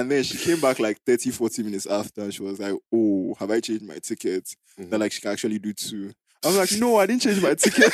[0.00, 3.34] And then she came back like 30, 40 minutes after and she was like, Oh,
[3.38, 4.44] have I changed my ticket?
[4.78, 4.90] Mhm.
[4.90, 6.12] That like she can actually do two.
[6.44, 7.92] I was like, No, I didn't change my ticket.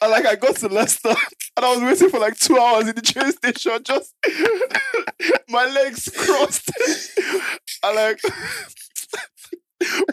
[0.00, 1.08] and like I got to Leicester
[1.56, 4.14] and I was waiting for like two hours in the train station, just
[5.48, 6.70] my legs crossed.
[7.84, 8.20] and like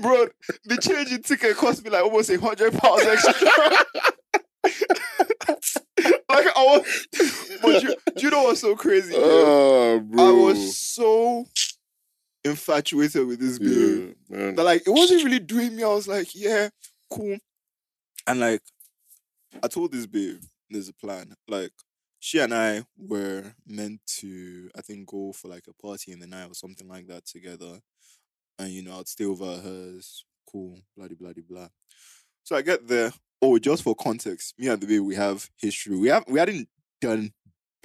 [0.01, 0.29] Bro,
[0.65, 3.35] the change in ticket cost me like almost a hundred pounds extra.
[6.29, 7.07] Like I was,
[7.61, 9.15] but you, do you know what's so crazy?
[9.15, 10.23] Ah, bro.
[10.23, 11.45] I was so
[12.43, 15.83] infatuated with this babe Yeah, that like it wasn't really doing me.
[15.83, 16.69] I was like, yeah,
[17.09, 17.37] cool.
[18.27, 18.61] And like
[19.63, 21.33] I told this babe, there's a plan.
[21.47, 21.71] Like
[22.19, 26.27] she and I were meant to, I think, go for like a party in the
[26.27, 27.79] night or something like that together.
[28.57, 30.25] And you know, I'd stay over at hers.
[30.51, 31.69] Cool, bloody bloody blah.
[32.43, 33.11] So I get there.
[33.41, 35.97] Oh, just for context, me and the babe, we have history.
[35.97, 36.67] We have we hadn't
[36.99, 37.31] done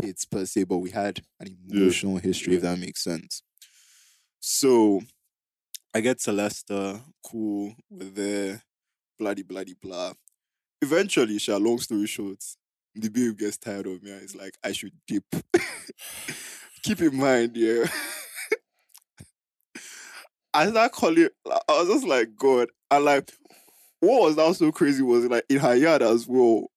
[0.01, 1.83] bits per se, but we had an Yeah.
[1.83, 3.43] emotional history, if that makes sense.
[4.41, 5.01] So
[5.95, 8.63] I get to Leicester, cool, we're there,
[9.19, 10.15] bloody bloody blah.
[10.83, 12.43] Eventually, shall long story short,
[12.95, 15.25] the babe gets tired of me and it's like I should dip.
[16.83, 17.87] Keep in mind, yeah.
[20.55, 22.69] I start calling I was just like, God.
[22.91, 23.33] I like
[24.05, 26.71] what was now so crazy was like in her yard as well.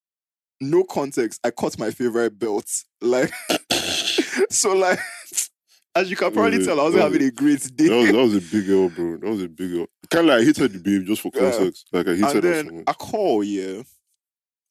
[0.59, 1.39] No context.
[1.43, 2.69] I caught my favorite belt.
[3.01, 3.31] Like
[4.49, 4.99] so like
[5.95, 7.87] as you can probably tell, I was having a great day.
[7.89, 9.17] That was, that was a big L, bro.
[9.17, 9.87] That was a big L.
[10.09, 11.51] Kind of like I hated the babe just for Yeah.
[11.51, 11.87] context.
[11.91, 12.83] Like I hated and so then much.
[12.87, 13.81] I call, yeah,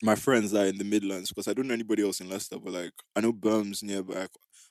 [0.02, 2.58] my friends that are in the Midlands because I don't know anybody else in Leicester,
[2.58, 4.28] but like I know Birms nearby.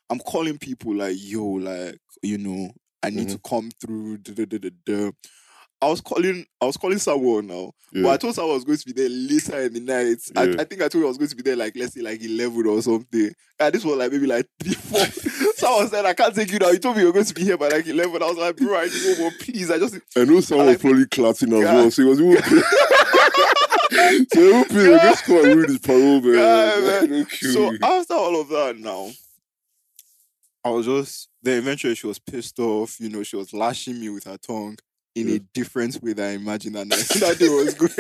[0.09, 2.69] I'm calling people like, yo, like, you know,
[3.01, 3.36] I need mm-hmm.
[3.36, 4.17] to come through.
[4.19, 5.11] Da, da, da.
[5.82, 8.78] I was calling, I was calling someone now, but I told someone I was going
[8.78, 10.17] to be there later in the night.
[10.34, 10.55] Yeah.
[10.57, 12.01] I, I think I told you I was going to be there like let's say
[12.01, 13.32] like eleven or something.
[13.59, 14.99] And this was like maybe like three, four.
[15.55, 16.69] someone said I can't take you now.
[16.69, 18.23] You told me you were going to be here by like eleven.
[18.23, 19.69] I was like, bro, I need one please.
[19.69, 21.73] I just I know someone like- was probably clapping as Yeah.
[21.73, 21.91] well.
[21.91, 22.38] So he was even
[24.34, 24.89] So even paid.
[24.89, 26.34] Let's go and read his parole, man.
[26.34, 27.28] Yeah, man.
[27.30, 29.09] So after all of that, now
[30.63, 32.99] I was just then eventually she was pissed off.
[32.99, 34.78] You know, she was lashing me with her tongue
[35.16, 35.36] in Yeah.
[35.36, 36.99] a different way than I imagined that night.
[37.20, 37.91] that day was good.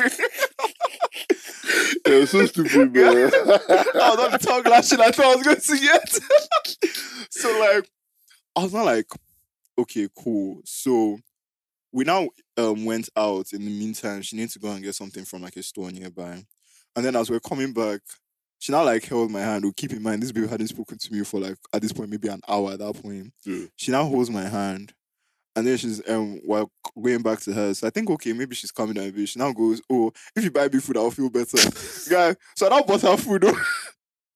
[2.07, 3.05] Yeah, it's so stupid, man.
[3.33, 4.99] I was on the tongue lashing.
[5.01, 6.09] I thought I was going to see get.
[7.31, 7.89] so like,
[8.55, 9.07] I was not like,
[9.77, 10.61] okay, cool.
[10.65, 11.17] So
[11.91, 13.51] we now um went out.
[13.53, 16.43] In the meantime, she needed to go and get something from like a store nearby.
[16.95, 18.01] And then as we are coming back,
[18.59, 19.65] she now like held my hand.
[19.65, 22.09] Oh, keep in mind, this baby hadn't spoken to me for like at this point
[22.11, 22.73] maybe an hour.
[22.73, 23.65] At that point, Yeah.
[23.77, 24.93] she now holds my hand.
[25.55, 26.69] And then she's um while
[27.01, 27.73] going back to her.
[27.73, 29.29] So I think okay, maybe she's coming down a bit.
[29.29, 31.57] She now goes, Oh, if you buy me food, I'll feel better.
[32.09, 32.35] guy.
[32.55, 33.45] So I now bought her food.
[33.45, 33.65] oh.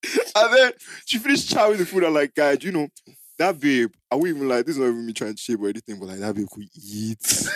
[0.35, 0.71] and then
[1.05, 2.03] she finished chowing the food.
[2.05, 2.87] I'm like, guy, you know
[3.37, 3.91] that babe?
[4.11, 6.09] I wouldn't even like this is not even me trying to shape or anything, but
[6.09, 7.49] like that babe could eat.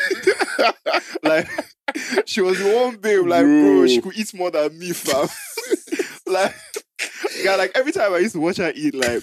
[1.23, 1.47] like
[2.25, 3.87] she was the one babe, like bro, Bro.
[3.87, 5.27] she could eat more than me, fam.
[6.25, 6.55] like,
[7.43, 9.21] yeah, like every time I used to watch her eat, like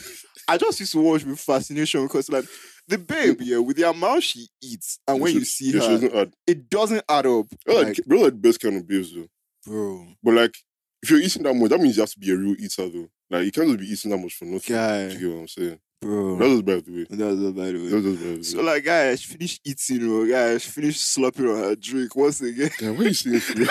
[0.48, 2.44] I just used to watch with fascination because like
[2.90, 5.92] the babe, yeah, with the amount she eats, and when you see yeah, she her,
[5.92, 6.32] doesn't add.
[6.46, 7.46] it doesn't add up.
[7.64, 9.26] Bro, Like, bro, like best kind of babes, though.
[9.66, 10.06] bro.
[10.22, 10.54] But like,
[11.02, 13.08] if you're eating that much, that means you have to be a real eater, though.
[13.30, 14.74] Like, you can't just be eating that much for nothing.
[14.76, 15.78] Guy, Do you get what I'm saying?
[16.02, 16.36] bro.
[16.36, 17.06] that was by the way.
[17.10, 17.88] That was by the way.
[17.88, 20.26] That's just by the So like, guys, finish eating, bro.
[20.28, 22.70] Guys, finish slopping on her drink once again.
[22.80, 23.68] Yeah, what are you saying?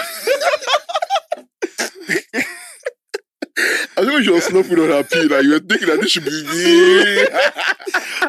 [3.98, 5.28] I think you were slopping on her pee.
[5.28, 7.28] Like, you were thinking that this should be me.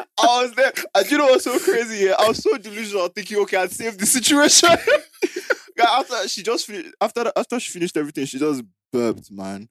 [0.21, 0.71] I was there.
[0.95, 2.11] And you know what's so crazy?
[2.11, 4.69] I was so delusional, thinking, okay, I'd save the situation.
[5.79, 8.61] After she just finished, after after she finished everything, she just
[8.93, 9.67] burped, man.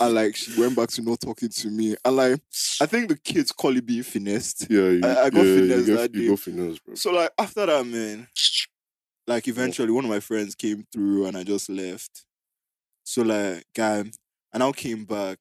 [0.00, 1.94] and like she went back to not talking to me.
[2.04, 2.40] And like
[2.80, 4.66] I think the kids call it being finessed.
[4.68, 6.28] yeah, you, I- I got yeah, finesse you, that you day.
[6.30, 6.94] got finesse, bro.
[6.96, 8.26] So like after that, man,
[9.28, 12.24] like eventually one of my friends came through and I just left.
[13.04, 14.12] So like, guy, and
[14.52, 15.38] I now came back.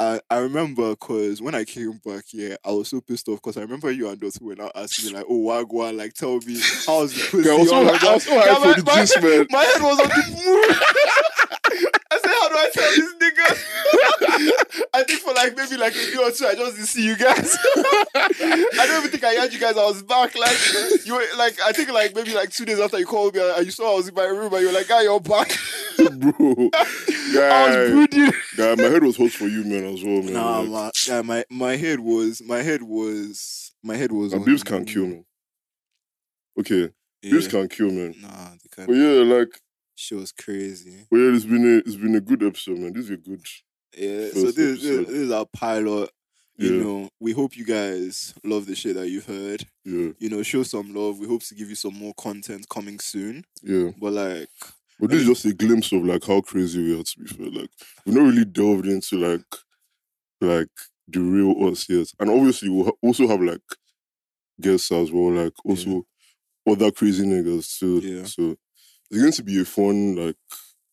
[0.00, 3.58] I, I remember because when I came back, yeah, I was so pissed off because
[3.58, 6.58] I remember you and Dottie were now asking me like, "Oh, Wagwan, like tell me
[6.86, 8.80] how's the pussy?" Yeah, I was so, all I was so Yeah, hyped my- for
[8.80, 9.46] the my- gist, man.
[9.50, 10.74] My head was on the moon.
[12.12, 15.96] I said, "How do I tell these niggas?" I think for like maybe like a
[15.96, 17.56] day or two, I just didn't see you guys.
[18.16, 19.76] I don't even think I heard you guys.
[19.76, 20.34] I was back.
[20.34, 20.56] Like
[21.04, 23.66] you were like I think like maybe like two days after you called me, and
[23.66, 25.52] you saw I was in my room, and you were like, "Guy, you're back."
[25.98, 26.70] bro.
[27.38, 28.32] I was brooding.
[28.56, 30.32] guy, my head was hot for you, man, as well, man.
[30.32, 30.90] Nah, like, man.
[31.08, 34.32] Yeah, my my head was my head was my head was.
[34.32, 35.24] nah, on babes the can kill me.
[36.58, 36.90] Okay,
[37.22, 37.30] Yeah.
[37.32, 38.14] babes can't kill, man.
[38.20, 38.88] Nah, they can't.
[38.88, 39.60] But yeah, like,
[39.94, 41.06] She was crazy.
[41.10, 42.92] but yeah, it's been a, it's been a good episode, man.
[42.92, 43.40] This is a good.
[43.96, 44.28] Yeah.
[44.32, 46.10] So this, this this is our pilot.
[46.56, 46.82] You Yeah.
[46.82, 49.64] know, we hope you guys love the shit that you've heard.
[49.84, 51.18] Yeah, You know, show some love.
[51.18, 53.44] We hope to give you some more content coming soon.
[53.62, 53.90] yeah.
[53.98, 54.48] But like,
[55.00, 57.02] But this is just a glimpse of like how crazy we are.
[57.02, 57.70] To be fair, like
[58.04, 59.44] we're not really delved into like
[60.40, 60.68] like
[61.08, 63.62] the real us yet, and obviously we'll ha- also have like
[64.60, 66.06] guests as well, like also
[66.68, 67.98] other crazy niggas too.
[67.98, 68.24] Yeah.
[68.24, 68.56] So
[69.10, 70.36] it's going to be a fun like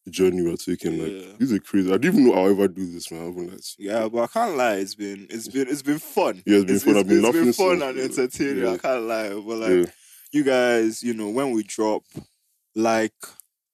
[0.10, 1.02] journey we're taking.
[1.02, 1.34] Like Yeah.
[1.38, 1.90] this is crazy.
[1.94, 3.22] I didn't even know I'll ever do this, man.
[3.22, 4.76] I haven't like, yeah, but I can't lie.
[4.76, 6.42] It's been it's been it's been fun.
[6.46, 6.98] Yeah, it's been fun.
[6.98, 8.04] I've been it's been fun and yeah.
[8.06, 8.64] entertaining.
[8.64, 8.72] Yeah.
[8.72, 9.30] I can't lie.
[9.30, 9.86] But like, yeah,
[10.32, 12.04] you guys, you know, when we drop,
[12.76, 13.14] like,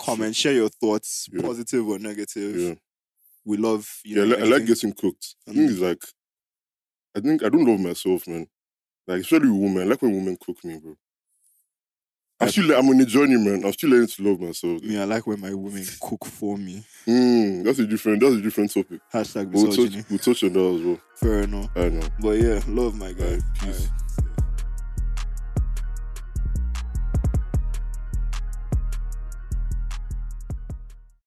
[0.03, 1.41] comment, share your thoughts, Yeah.
[1.41, 2.55] positive or negative.
[2.55, 2.73] yeah,
[3.45, 4.25] We love you yeah.
[4.25, 4.35] know.
[4.35, 5.35] I, li- I like getting cooked.
[5.47, 5.71] I think Mm.
[5.71, 6.03] it's like,
[7.15, 8.47] I think I don't love myself, man.
[9.07, 9.83] Like especially women.
[9.83, 10.95] I like when women cook me, bro.
[12.39, 13.63] I'm I- still, I'm on a journey, man.
[13.65, 14.81] I'm still learning to love myself.
[14.83, 16.83] Yeah, I like when my women cook for me.
[17.07, 18.21] Mm, that's a different.
[18.21, 18.99] That's a different topic.
[19.13, 20.99] Hashtag We'll touch, we'll touch on that as well.
[21.15, 21.69] Fair enough.
[21.75, 22.07] I know.
[22.19, 23.23] But yeah, love my guy.
[23.25, 23.89] Alright, peace.